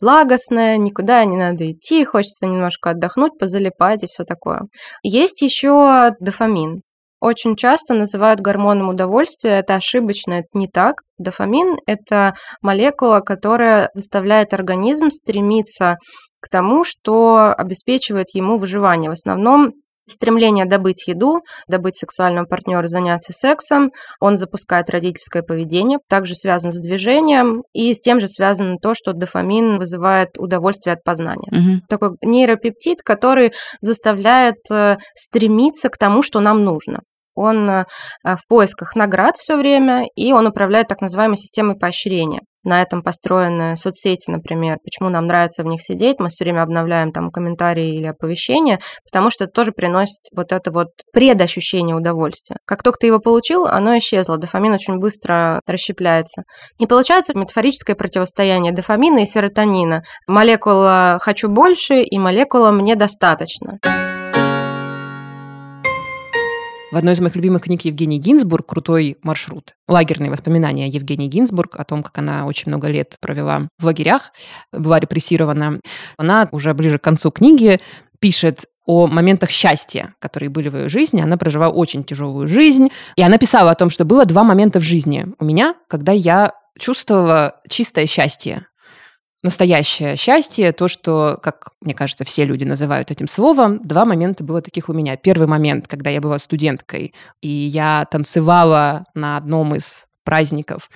[0.00, 4.62] Благостное, никуда не надо идти, хочется немножко отдохнуть, позалипать и все такое.
[5.02, 6.82] Есть еще дофамин.
[7.20, 9.58] Очень часто называют гормоном удовольствия.
[9.58, 10.96] Это ошибочно, это не так.
[11.18, 15.96] Дофамин– это молекула, которая заставляет организм стремиться
[16.40, 19.08] к тому, что обеспечивает ему выживание.
[19.08, 19.72] В основном
[20.08, 23.92] стремление добыть еду, добыть сексуального партнера, заняться сексом.
[24.20, 29.12] Он запускает родительское поведение, также связан с движением, и с тем же связано то, что
[29.12, 31.48] дофамин вызывает удовольствие от познания.
[31.50, 31.82] Мгм.
[31.88, 37.00] Такой нейропептид, который заставляет э, стремиться к тому, что нам нужно.
[37.34, 37.84] Он э,
[38.24, 42.40] в поисках наград все время, и он управляет так называемой системой поощрения.
[42.66, 44.78] На этом построены соцсети, например.
[44.82, 46.18] Почему нам нравится в них сидеть?
[46.18, 50.72] Мы все время обновляем там комментарии или оповещения, потому что это тоже приносит вот это
[50.72, 52.56] вот предощущение удовольствия.
[52.64, 54.36] Как только ты его получил, оно исчезло.
[54.36, 56.42] Дофамин очень быстро расщепляется.
[56.80, 60.02] И получается метафорическое противостояние дофамина и серотонина.
[60.26, 63.78] Молекула «хочу больше» и молекула «мне достаточно».
[66.92, 69.74] В одной из моих любимых книг Евгений Гинзбург «Крутой маршрут».
[69.88, 74.30] Лагерные воспоминания Евгении Гинзбург о том, как она очень много лет провела в лагерях,
[74.72, 75.80] была репрессирована.
[76.16, 77.80] Она уже ближе к концу книги
[78.20, 81.20] пишет о моментах счастья, которые были в ее жизни.
[81.20, 82.90] Она проживала очень тяжелую жизнь.
[83.16, 86.52] И она писала о том, что было два момента в жизни у меня, когда я
[86.78, 88.66] чувствовала чистое счастье
[89.42, 94.60] настоящее счастье, то, что, как мне кажется, все люди называют этим словом, два момента было
[94.60, 95.16] таких у меня.
[95.16, 100.90] Первый момент, когда я была студенткой, и я танцевала на одном из праздников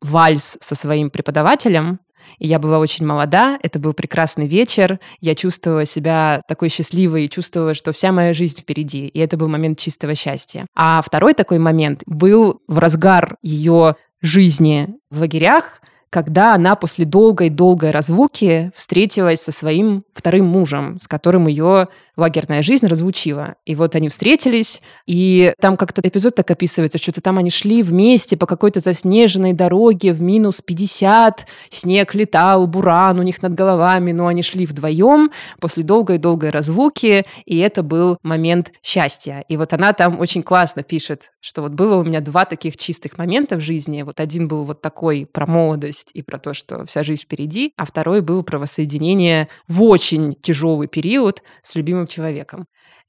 [0.00, 2.00] вальс со своим преподавателем,
[2.38, 7.74] и я была очень молода, это был прекрасный вечер, я чувствовала себя такой счастливой, чувствовала,
[7.74, 10.66] что вся моя жизнь впереди, и это был момент чистого счастья.
[10.74, 15.81] А второй такой момент был в разгар ее жизни в лагерях,
[16.12, 22.86] когда она после долгой-долгой разлуки встретилась со своим вторым мужем, с которым ее лагерная жизнь
[22.86, 23.54] разлучила.
[23.64, 28.36] И вот они встретились, и там как-то эпизод так описывается, что-то там они шли вместе
[28.36, 34.26] по какой-то заснеженной дороге в минус 50, снег летал, буран у них над головами, но
[34.26, 39.44] они шли вдвоем после долгой-долгой разлуки, и это был момент счастья.
[39.48, 43.16] И вот она там очень классно пишет, что вот было у меня два таких чистых
[43.16, 44.02] момента в жизни.
[44.02, 47.84] Вот один был вот такой про молодость и про то, что вся жизнь впереди, а
[47.84, 52.66] второй был про воссоединение в очень тяжелый период с любимым человеком.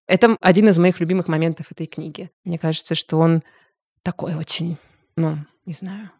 [0.07, 2.29] Это один из моих любимых моментов этой книги.
[2.43, 3.41] Мне кажется, что он
[4.03, 4.77] такой очень,
[5.15, 6.11] ну, не знаю,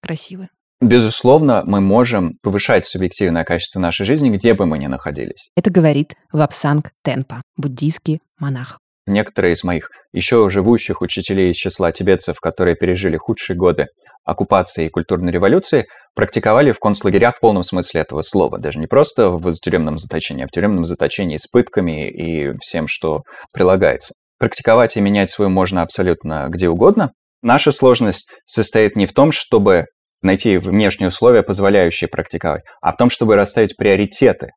[0.00, 0.48] красивый.
[0.80, 5.50] безусловно, мы можем повышать субъективное качество нашей жизни, где бы мы ни находились.
[5.56, 8.81] Это говорит Вапсанг Тенпа, буддийский монах.
[9.06, 13.88] Некоторые из моих еще живущих учителей из числа тибетцев, которые пережили худшие годы
[14.24, 18.58] оккупации и культурной революции, практиковали в концлагерях в полном смысле этого слова.
[18.58, 23.22] Даже не просто в тюремном заточении, а в тюремном заточении с пытками и всем, что
[23.52, 24.14] прилагается.
[24.38, 27.12] Практиковать и менять свою можно абсолютно где угодно.
[27.42, 29.86] Наша сложность состоит не в том, чтобы
[30.20, 34.50] найти внешние условия, позволяющие практиковать, а в том, чтобы расставить приоритеты,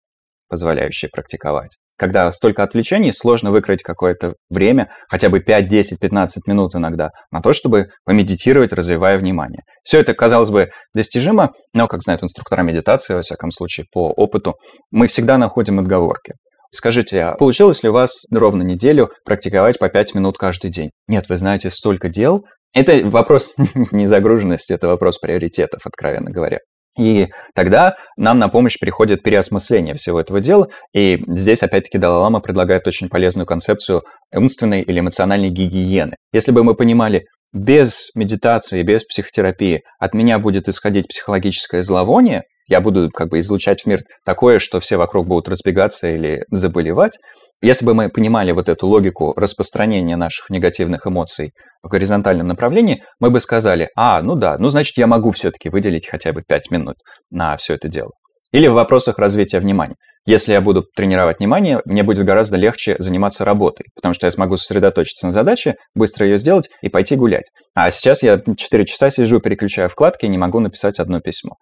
[0.47, 1.71] позволяющие практиковать.
[1.97, 7.41] Когда столько отвлечений, сложно выкроить какое-то время, хотя бы 5, 10, 15 минут иногда, на
[7.41, 9.61] то, чтобы помедитировать, развивая внимание.
[9.83, 14.55] Все это, казалось бы, достижимо, но, как знают инструктора медитации, во всяком случае, по опыту,
[14.91, 16.33] мы всегда находим отговорки.
[16.71, 20.91] Скажите, а получилось ли у вас ровно неделю практиковать по 5 минут каждый день?
[21.07, 22.43] Нет, вы знаете, столько дел.
[22.73, 23.55] Это вопрос
[23.91, 26.59] не загруженности, это вопрос приоритетов, откровенно говоря.
[26.97, 30.67] И тогда нам на помощь приходит переосмысление всего этого дела.
[30.93, 36.15] И здесь, опять-таки, Далай-Лама предлагает очень полезную концепцию умственной или эмоциональной гигиены.
[36.31, 42.81] Если бы мы понимали, без медитации, без психотерапии от меня будет исходить психологическое зловоние, я
[42.81, 47.13] буду как бы излучать в мир такое, что все вокруг будут разбегаться или заболевать,
[47.61, 51.51] если бы мы понимали вот эту логику распространения наших негативных эмоций
[51.83, 56.07] в горизонтальном направлении, мы бы сказали, а, ну да, ну значит я могу все-таки выделить
[56.07, 56.97] хотя бы 5 минут
[57.31, 58.11] на все это дело.
[58.51, 59.95] Или в вопросах развития внимания.
[60.27, 64.57] Если я буду тренировать внимание, мне будет гораздо легче заниматься работой, потому что я смогу
[64.57, 67.45] сосредоточиться на задаче, быстро ее сделать и пойти гулять.
[67.75, 71.57] А сейчас я 4 часа сижу, переключаю вкладки и не могу написать одно письмо.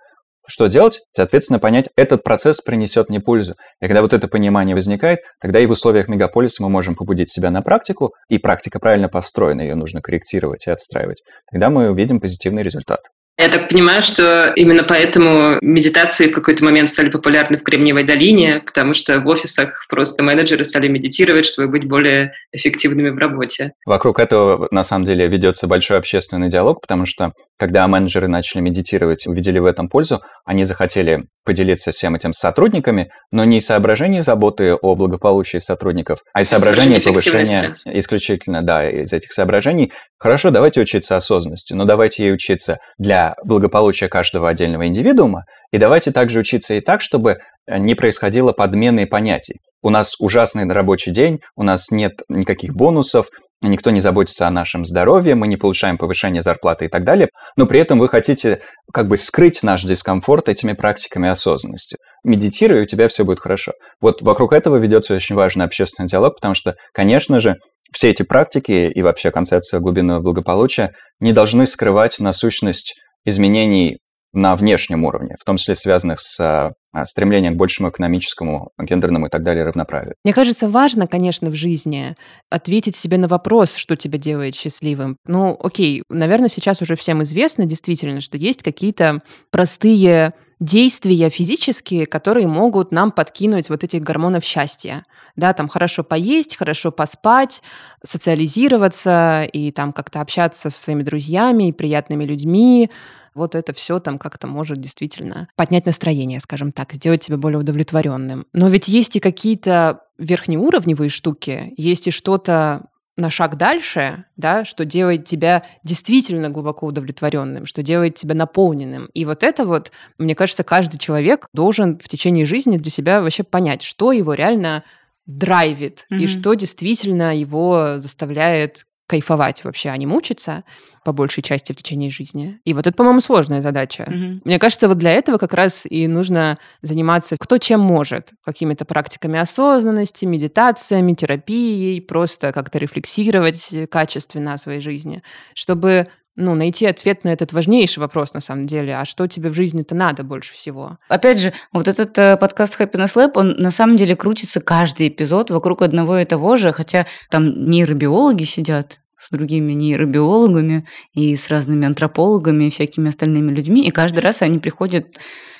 [0.47, 1.01] Что делать?
[1.15, 3.53] Соответственно, понять, этот процесс принесет мне пользу.
[3.81, 7.49] И когда вот это понимание возникает, тогда и в условиях мегаполиса мы можем побудить себя
[7.49, 11.21] на практику, и практика правильно построена, ее нужно корректировать и отстраивать.
[11.51, 12.99] Тогда мы увидим позитивный результат.
[13.35, 18.61] Я так понимаю, что именно поэтому медитации в какой-то момент стали популярны в Кремниевой долине,
[18.63, 23.73] потому что в офисах просто менеджеры стали медитировать, чтобы быть более эффективными в работе.
[23.87, 29.25] Вокруг этого, на самом деле, ведется большой общественный диалог, потому что когда менеджеры начали медитировать,
[29.25, 34.21] увидели в этом пользу, они захотели поделиться всем этим с сотрудниками, но не из соображений
[34.21, 39.91] заботы о благополучии сотрудников, а из соображений повышения исключительно, да, из этих соображений.
[40.19, 46.11] Хорошо, давайте учиться осознанности, но давайте ей учиться для благополучия каждого отдельного индивидуума, и давайте
[46.11, 49.59] также учиться и так, чтобы не происходило подмены понятий.
[49.81, 53.27] У нас ужасный рабочий день, у нас нет никаких бонусов,
[53.61, 57.65] никто не заботится о нашем здоровье, мы не получаем повышение зарплаты и так далее, но
[57.65, 58.61] при этом вы хотите
[58.93, 61.97] как бы скрыть наш дискомфорт этими практиками осознанности.
[62.23, 63.73] Медитируй, и у тебя все будет хорошо.
[64.01, 67.55] Вот вокруг этого ведется очень важный общественный диалог, потому что, конечно же,
[67.93, 72.95] все эти практики и вообще концепция глубинного благополучия не должны скрывать насущность
[73.25, 73.99] изменений
[74.33, 79.29] на внешнем уровне, в том числе связанных с а, стремлением к большему экономическому, гендерному и
[79.29, 80.15] так далее равноправию.
[80.23, 82.15] Мне кажется, важно, конечно, в жизни
[82.49, 85.17] ответить себе на вопрос, что тебя делает счастливым.
[85.25, 89.21] Ну, окей, наверное, сейчас уже всем известно действительно, что есть какие-то
[89.51, 95.05] простые действия физические, которые могут нам подкинуть вот этих гормонов счастья.
[95.35, 97.63] Да, там хорошо поесть, хорошо поспать,
[98.03, 102.89] социализироваться и там как-то общаться со своими друзьями и приятными людьми,
[103.35, 108.45] вот это все там как-то может действительно поднять настроение, скажем так, сделать тебя более удовлетворенным.
[108.53, 112.85] Но ведь есть и какие-то верхнеуровневые штуки, есть и что-то
[113.15, 119.05] на шаг дальше, да, что делает тебя действительно глубоко удовлетворенным, что делает тебя наполненным.
[119.13, 123.43] И вот это вот, мне кажется, каждый человек должен в течение жизни для себя вообще
[123.43, 124.83] понять, что его реально
[125.25, 126.19] драйвит mm-hmm.
[126.19, 130.63] и что действительно его заставляет кайфовать вообще, а не мучиться
[131.03, 132.59] по большей части в течение жизни.
[132.63, 134.03] И вот это, по-моему, сложная задача.
[134.03, 134.41] Mm-hmm.
[134.45, 138.31] Мне кажется, вот для этого как раз и нужно заниматься кто чем может.
[138.43, 145.21] Какими-то практиками осознанности, медитациями, терапией, просто как-то рефлексировать качественно о своей жизни,
[145.53, 148.95] чтобы ну, найти ответ на этот важнейший вопрос, на самом деле.
[148.95, 150.97] А что тебе в жизни-то надо больше всего?
[151.07, 155.51] Опять же, вот этот э, подкаст Happiness Lab, он на самом деле крутится каждый эпизод
[155.51, 161.85] вокруг одного и того же, хотя там нейробиологи сидят, с другими нейробиологами и с разными
[161.85, 165.05] антропологами и всякими остальными людьми, и каждый раз они приходят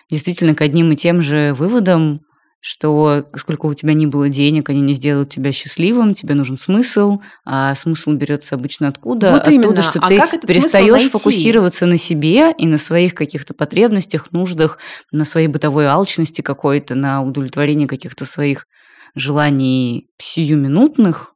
[0.09, 2.21] действительно к одним и тем же выводам,
[2.65, 7.19] что сколько у тебя ни было денег, они не сделают тебя счастливым, тебе нужен смысл,
[7.43, 9.31] а смысл берется обычно откуда?
[9.31, 9.81] Вот Оттуда, именно.
[9.81, 14.79] что а ты перестаешь фокусироваться на себе и на своих каких-то потребностях, нуждах,
[15.11, 18.65] на своей бытовой алчности какой-то, на удовлетворении каких-то своих
[19.13, 21.32] желаний сиюминутных,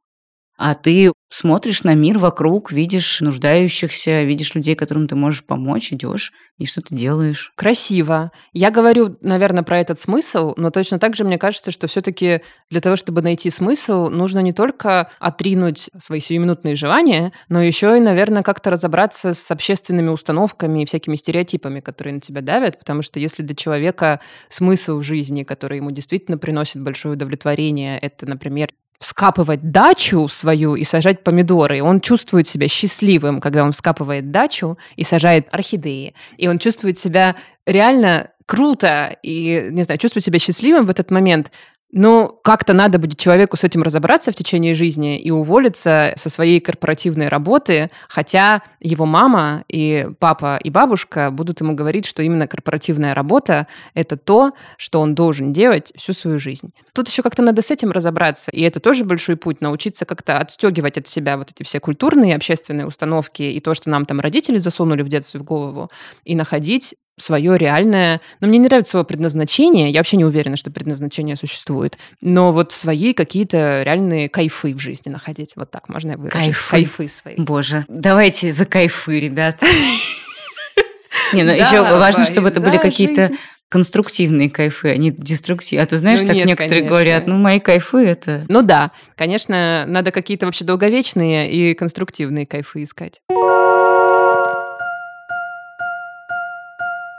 [0.58, 6.32] а ты смотришь на мир вокруг, видишь нуждающихся, видишь людей, которым ты можешь помочь, идешь
[6.58, 7.52] и что-то делаешь.
[7.54, 8.32] Красиво.
[8.52, 12.40] Я говорю, наверное, про этот смысл, но точно так же мне кажется, что все-таки
[12.70, 18.00] для того, чтобы найти смысл, нужно не только отринуть свои сиюминутные желания, но еще и,
[18.00, 23.20] наверное, как-то разобраться с общественными установками и всякими стереотипами, которые на тебя давят, потому что
[23.20, 29.70] если для человека смысл в жизни, который ему действительно приносит большое удовлетворение, это, например, вскапывать
[29.70, 31.82] дачу свою и сажать помидоры.
[31.82, 36.14] Он чувствует себя счастливым, когда он вскапывает дачу и сажает орхидеи.
[36.36, 37.36] И он чувствует себя
[37.66, 41.52] реально круто и, не знаю, чувствует себя счастливым в этот момент,
[41.90, 46.60] ну, как-то надо будет человеку с этим разобраться в течение жизни и уволиться со своей
[46.60, 53.14] корпоративной работы, хотя его мама и папа и бабушка будут ему говорить, что именно корпоративная
[53.14, 56.74] работа– это то, что он должен делать всю свою жизнь.
[56.92, 60.98] Тут еще как-то надо с этим разобраться, и это тоже большой путь, научиться как-то отстегивать
[60.98, 65.02] от себя вот эти все культурные общественные установки и то, что нам там родители засунули
[65.02, 65.90] в детстве в голову,
[66.24, 68.20] и находить свое реальное...
[68.40, 69.90] Но мне не нравится слово предназначение.
[69.90, 71.98] Я вообще не уверена, что предназначение существует.
[72.20, 75.52] Но вот свои какие-то реальные кайфы в жизни находить.
[75.56, 76.32] Вот так можно выразить.
[76.32, 76.70] Кайфы.
[76.70, 77.34] Кайфы свои.
[77.36, 79.60] Боже, давайте за кайфы, ребят.
[81.32, 83.30] Не, ну еще важно, чтобы это были какие-то
[83.68, 85.82] конструктивные кайфы, а не деструктивные.
[85.82, 86.88] А ты знаешь, Ну так нет, некоторые конечно.
[86.88, 88.44] говорят, ну, мои кайфы это...
[88.48, 93.20] Ну да, конечно, надо какие-то вообще долговечные и конструктивные кайфы искать.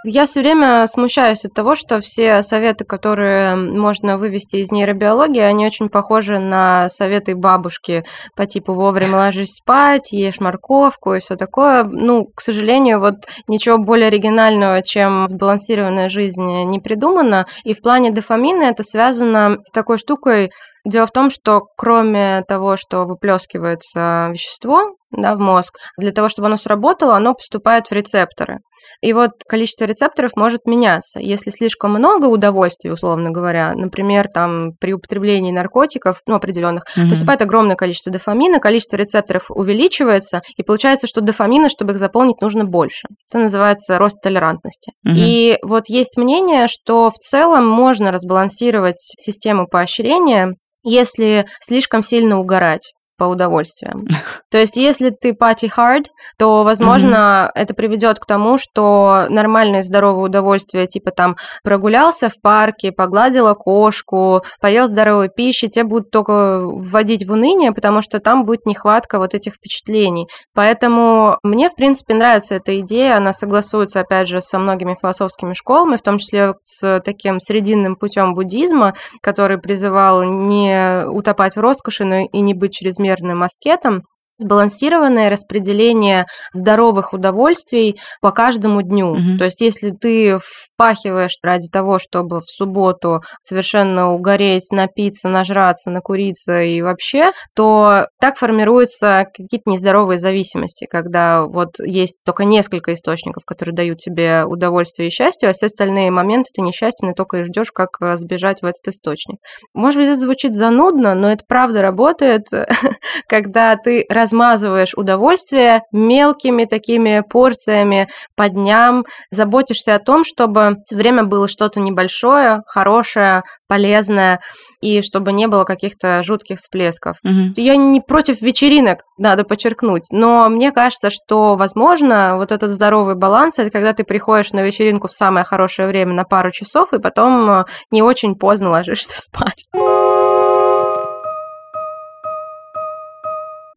[0.05, 5.65] Я все время смущаюсь от того, что все советы, которые можно вывести из нейробиологии, они
[5.65, 11.83] очень похожи на советы бабушки по типу вовремя ложись спать, ешь морковку и все такое.
[11.83, 13.15] Ну, к сожалению, вот
[13.49, 17.45] ничего более оригинального, чем сбалансированная жизнь, не придумано.
[17.65, 20.51] И в плане дофамина это связано с такой штукой,
[20.85, 26.47] Дело в том, что кроме того, что выплескивается вещество да, в мозг, для того, чтобы
[26.47, 28.59] оно сработало, оно поступает в рецепторы.
[29.01, 31.19] И вот количество рецепторов может меняться.
[31.19, 37.09] Если слишком много удовольствия, условно говоря, например, там при употреблении наркотиков, ну, определенных, Мгм.
[37.09, 42.65] поступает огромное количество дофамина, количество рецепторов увеличивается, и получается, что дофамина, чтобы их заполнить, нужно
[42.65, 43.07] больше.
[43.29, 44.93] Это называется рост толерантности.
[45.03, 45.15] Мгм.
[45.17, 50.53] И вот есть мнение, что в целом можно разбалансировать систему поощрения,
[50.83, 54.07] если слишком сильно угорать по удовольствиям.
[54.49, 56.05] То есть, если ты party hard,
[56.39, 62.91] то, возможно, это приведет к тому, что нормальное здоровое удовольствие, типа там прогулялся в парке,
[62.91, 68.65] погладила кошку, поел здоровой пищи, тебя будут только вводить в уныние, потому что там будет
[68.65, 70.27] нехватка вот этих впечатлений.
[70.55, 75.97] Поэтому мне, в принципе, нравится эта идея, она согласуется, опять же, со многими философскими школами,
[75.97, 82.19] в том числе с таким срединным путем буддизма, который призывал не утопать в роскоши, но
[82.19, 82.73] и не быть
[83.09, 84.03] чрезмерным аскетом,
[84.39, 89.15] сбалансированное распределение здоровых удовольствий по каждому дню.
[89.15, 89.37] Мгм.
[89.37, 96.61] То есть, если ты впахиваешь ради того, чтобы в субботу совершенно угореть, напиться, нажраться, накуриться
[96.61, 103.75] и вообще, то так формируются какие-то нездоровые зависимости, когда вот есть только несколько источников, которые
[103.75, 107.71] дают тебе удовольствие и счастье, а все остальные моменты ты несчастен и только и ждешь,
[107.71, 109.39] как э, сбежать в этот источник.
[109.73, 112.47] Может быть, это звучит занудно, но это правда работает,
[113.27, 121.23] когда ты размазываешь удовольствие мелкими такими порциями по дням, заботишься о том, чтобы все время
[121.23, 124.39] было что-то небольшое, хорошее, полезное,
[124.81, 127.17] и чтобы не было каких-то жутких всплесков.
[127.23, 127.53] Мгм.
[127.55, 133.57] Я не против вечеринок, надо подчеркнуть, но мне кажется, что, возможно, вот этот здоровый баланс,
[133.57, 137.49] это когда ты приходишь на вечеринку в самое хорошее время на пару часов, и потом
[137.49, 139.65] э, не очень поздно ложишься спать.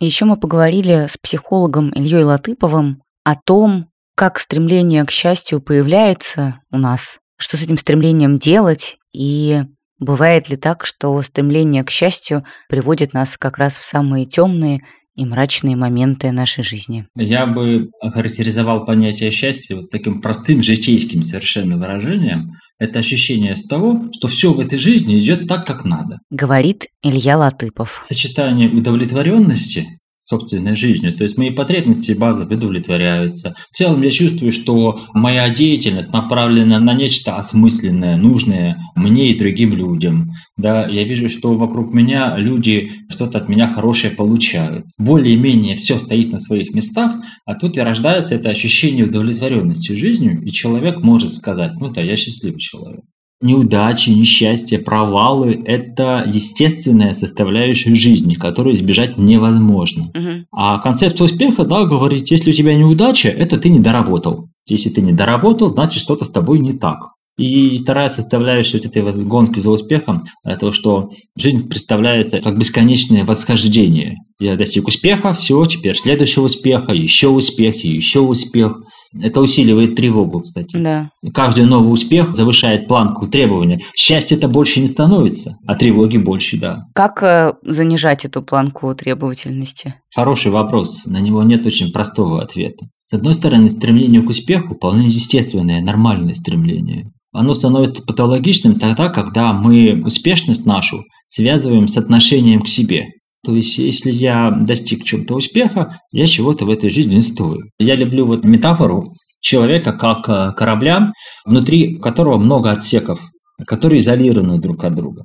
[0.02, 3.86] Еще мы поговорили с психологом Ильей Латыповым о том,
[4.16, 9.62] как стремление к счастью появляется у нас, что с этим стремлением делать, и
[10.00, 14.80] бывает ли так, что стремление к счастью приводит нас как раз в самые темные
[15.14, 17.06] и мрачные моменты нашей жизни.
[17.14, 22.54] Я бы охарактеризовал понятие счастья вот таким простым житейским совершенно выражением.
[22.82, 26.18] Это ощущение того, что все в этой жизни идет так, как надо.
[26.30, 28.02] Говорит Илья Латыпов.
[28.04, 30.00] Сочетание удовлетворенности
[30.32, 33.54] собственной жизнью, то есть мои потребности базовые удовлетворяются.
[33.70, 39.74] В целом я чувствую, что моя деятельность направлена на нечто осмысленное, нужное мне и другим
[39.74, 40.30] людям.
[40.56, 44.86] Да, я вижу, что вокруг меня люди что-то от меня хорошее получают.
[44.98, 50.50] Более-менее все стоит на своих местах, а тут и рождается это ощущение удовлетворенности жизнью, и
[50.50, 53.04] человек может сказать, ну да, я счастливый человек.
[53.42, 60.10] Неудачи, несчастья, провалы– это естественная составляющая жизни, которую избежать невозможно.
[60.14, 60.46] Мгм.
[60.52, 64.48] А концепция успеха, да, говорит, если у тебя неудача, это ты не доработал.
[64.66, 67.12] Если ты не доработал, значит что-то с тобой не так.
[67.38, 72.58] И вторая составляющая вот этой вот гонки за успехом– это то, что жизнь представляется как
[72.58, 74.18] бесконечное восхождение.
[74.38, 78.82] Я достиг успеха, все, теперь следующего успеха, еще успех, еще успех.
[79.20, 80.76] Это усиливает тревогу, кстати.
[80.76, 81.10] Да.
[81.34, 83.82] Каждый новый успех завышает планку требования.
[83.96, 86.84] Счастья-то больше не становится, а тревоги больше, да.
[86.94, 89.94] Как э, занижать эту планку требовательности?
[90.14, 92.86] Хороший вопрос, на него нет очень простого ответа.
[93.08, 97.10] С одной стороны, стремление к успеху вполне естественное, нормальное стремление.
[97.32, 103.06] Оно становится патологичным тогда, когда мы успешность нашу связываем с отношением к себе.
[103.44, 107.62] То есть, если я достиг чего-то успеха, я чего-то в этой жизни стою.
[107.78, 111.12] Я люблю вот метафору человека как э, корабля,
[111.44, 113.20] внутри которого много отсеков,
[113.66, 115.24] которые изолированы друг от друга.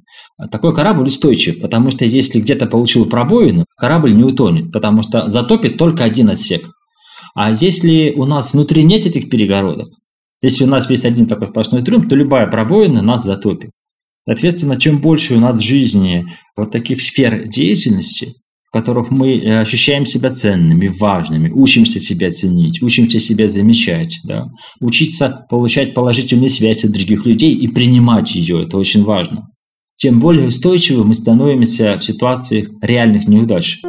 [0.51, 5.78] Такой корабль устойчив, потому что если где-то получил пробоину, корабль не утонет, потому что затопит
[5.78, 6.63] только один отсек.
[7.36, 9.89] А если у нас внутри нет этих перегородок,
[10.41, 13.72] если у нас есть один такой сплошной трюм, то любая пробоина нас затопит.
[14.28, 16.25] Соответственно, чем больше у нас в жизни
[16.57, 18.34] вот таких сфер деятельности,
[18.65, 24.47] в которых мы э, ощущаем себя ценными, важными, учимся себя ценить, учимся себя замечать, да,
[24.82, 29.47] учиться получать положительные связи от других людей и принимать ее, это очень важно.
[29.95, 33.80] Тем более устойчивы мы становимся в ситуации реальных неудач.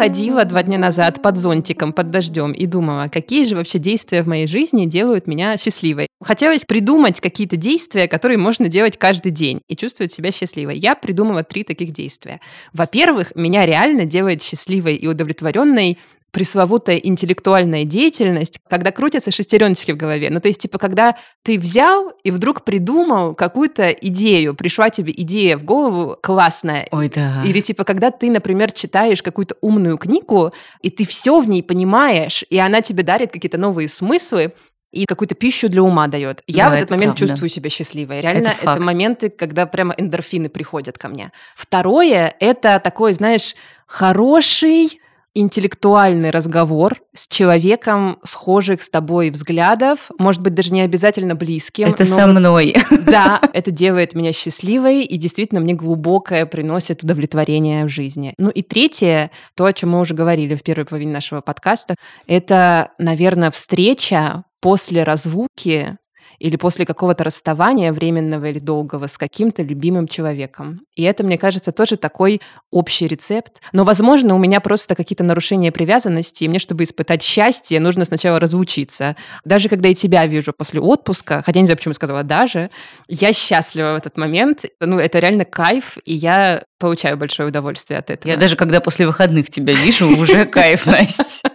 [0.00, 4.28] Ходила два дня назад под зонтиком, под дождем и думала, какие же вообще действия в
[4.28, 6.06] моей жизни делают меня счастливой.
[6.22, 10.78] Хотелось придумать какие-то действия, которые можно делать каждый день и чувствовать себя счастливой.
[10.78, 12.40] Я придумала три таких действия.
[12.72, 15.98] Во-первых, меня реально делает счастливой и удовлетворенной
[16.30, 20.30] пресловутая интеллектуальная деятельность, когда крутятся шестереночки в голове.
[20.30, 25.56] Ну, то есть, типа, когда ты взял и вдруг придумал какую-то идею, пришла тебе идея
[25.56, 27.42] в голову классная, Ой, да.
[27.44, 30.52] или типа, когда ты, например, читаешь какую-то умную книгу,
[30.82, 34.52] и ты все в ней понимаешь, и она тебе дарит какие-то новые смыслы,
[34.92, 36.42] и какую-то пищу для ума дает.
[36.48, 37.28] Я Да, в этот это момент правда.
[37.28, 38.20] чувствую себя счастливой.
[38.20, 41.30] Реально, Это это, моменты, когда прямо эндорфины приходят ко мне.
[41.54, 43.54] Второе, это такой, знаешь,
[43.86, 45.00] хороший
[45.34, 51.88] интеллектуальный разговор с человеком схожих с тобой взглядов, может быть, даже не обязательно близким.
[51.88, 52.74] Это но со мной.
[53.06, 58.34] да, это делает меня счастливой и действительно мне глубокое приносит удовлетворение в жизни.
[58.38, 61.94] Ну и третье, то, о чем мы уже говорили в первой половине нашего подкаста,
[62.26, 65.96] это, наверное, встреча после разлуки
[66.40, 70.80] или после какого-то расставания временного или долгого с каким-то любимым человеком.
[70.96, 73.60] И это, мне кажется, тоже такой общий рецепт.
[73.72, 78.40] Но, возможно, у меня просто какие-то нарушения привязанности, и мне, чтобы испытать счастье, нужно сначала
[78.40, 79.16] разлучиться.
[79.44, 82.70] Даже когда я тебя вижу после отпуска, хотя не знаю, почему я сказала даже,
[83.06, 84.64] я счастлива в этот момент.
[84.80, 88.32] Ну, это реально кайф, и я получаю большое удовольствие от этого.
[88.32, 91.50] Я даже когда после выходных тебя вижу, уже кайф, Настя.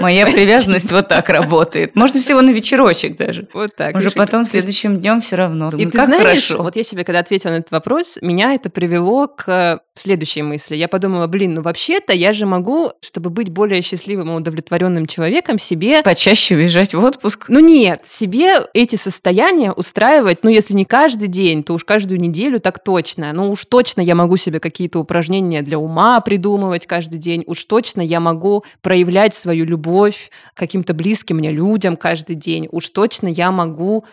[0.00, 0.42] Моя Спасибо.
[0.42, 1.94] привязанность вот так работает.
[1.94, 3.48] Можно всего на вечерочек даже.
[3.52, 3.94] Вот так.
[3.94, 5.68] Уже потом следующим днем все равно.
[5.68, 6.62] И Думаю, ты как знаешь, хорошо.
[6.62, 10.76] вот я себе когда ответила на этот вопрос, меня это привело к следующей мысли.
[10.76, 15.58] Я подумала, блин, ну вообще-то я же могу, чтобы быть более счастливым и удовлетворенным человеком,
[15.58, 17.46] себе Почаще уезжать в отпуск.
[17.48, 22.58] ну нет, себе эти состояния устраивать, ну если не каждый день, то уж каждую неделю
[22.58, 23.32] так точно.
[23.32, 27.44] Ну уж точно я могу себе какие-то упражнения для ума придумывать каждый день.
[27.46, 32.68] Уж точно я могу проявлять свою любовь к каким-то близким мне людям каждый день.
[32.70, 34.04] Уж точно я могу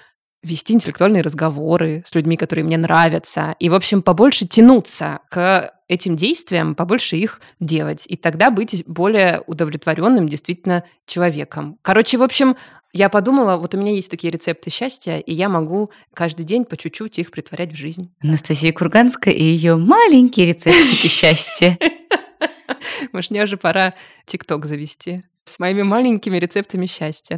[0.43, 3.56] вести интеллектуальные разговоры с людьми, которые мне нравятся.
[3.60, 8.06] И, в общем, побольше тянуться к этим действиям, побольше их делать.
[8.08, 11.78] И тогда быть более удовлетворенным действительно человеком.
[11.82, 12.56] Короче, в общем,
[12.93, 16.76] я подумала, вот у меня есть такие рецепты счастья, и я могу каждый день по
[16.76, 18.14] чуть-чуть их притворять в жизнь.
[18.22, 21.78] Анастасия Курганская и ее маленькие рецептики счастья.
[23.11, 23.93] Может, мне уже пора
[24.26, 27.38] ТикТок завести с моими маленькими рецептами счастья.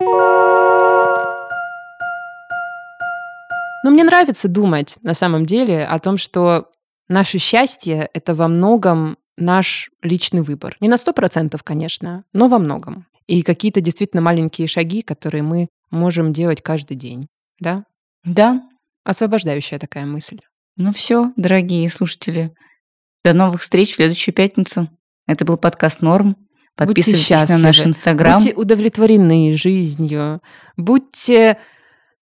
[3.84, 6.70] Но мне нравится думать на самом деле о том, что
[7.10, 10.78] наше счастье— это во многом наш личный выбор.
[10.80, 13.08] Не на сто процентов, конечно, но во многом.
[13.28, 17.28] И какие-то действительно маленькие шаги, которые мы можем делать каждый день.
[17.60, 17.86] Да?
[18.24, 18.62] Да.
[19.04, 20.40] Освобождающая такая мысль.
[20.78, 22.54] Ну все, дорогие слушатели.
[23.24, 24.90] До новых встреч в следующую пятницу.
[25.34, 26.38] Это был подкаст «Норм».
[26.76, 28.38] Подписывайтесь на наш инстаграм.
[28.38, 30.42] Будьте удовлетворены жизнью.
[30.78, 31.58] Будьте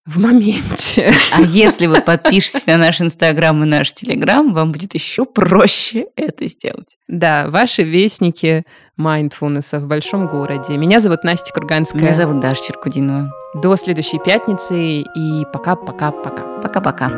[0.06, 1.14] в моменте.
[1.34, 6.48] А если вы подпишетесь на наш инстаграм и наш телеграм, вам будет еще проще это
[6.48, 6.98] сделать.
[7.10, 8.64] Да, ваши вестники
[8.96, 10.78] майндфулнесса в большом городе.
[10.78, 12.02] Меня зовут Настя Курганская.
[12.02, 13.30] Меня зовут Даша Черкудинова.
[13.56, 16.62] До следующей пятницы и пока-пока-пока.
[16.62, 17.10] Пока-пока.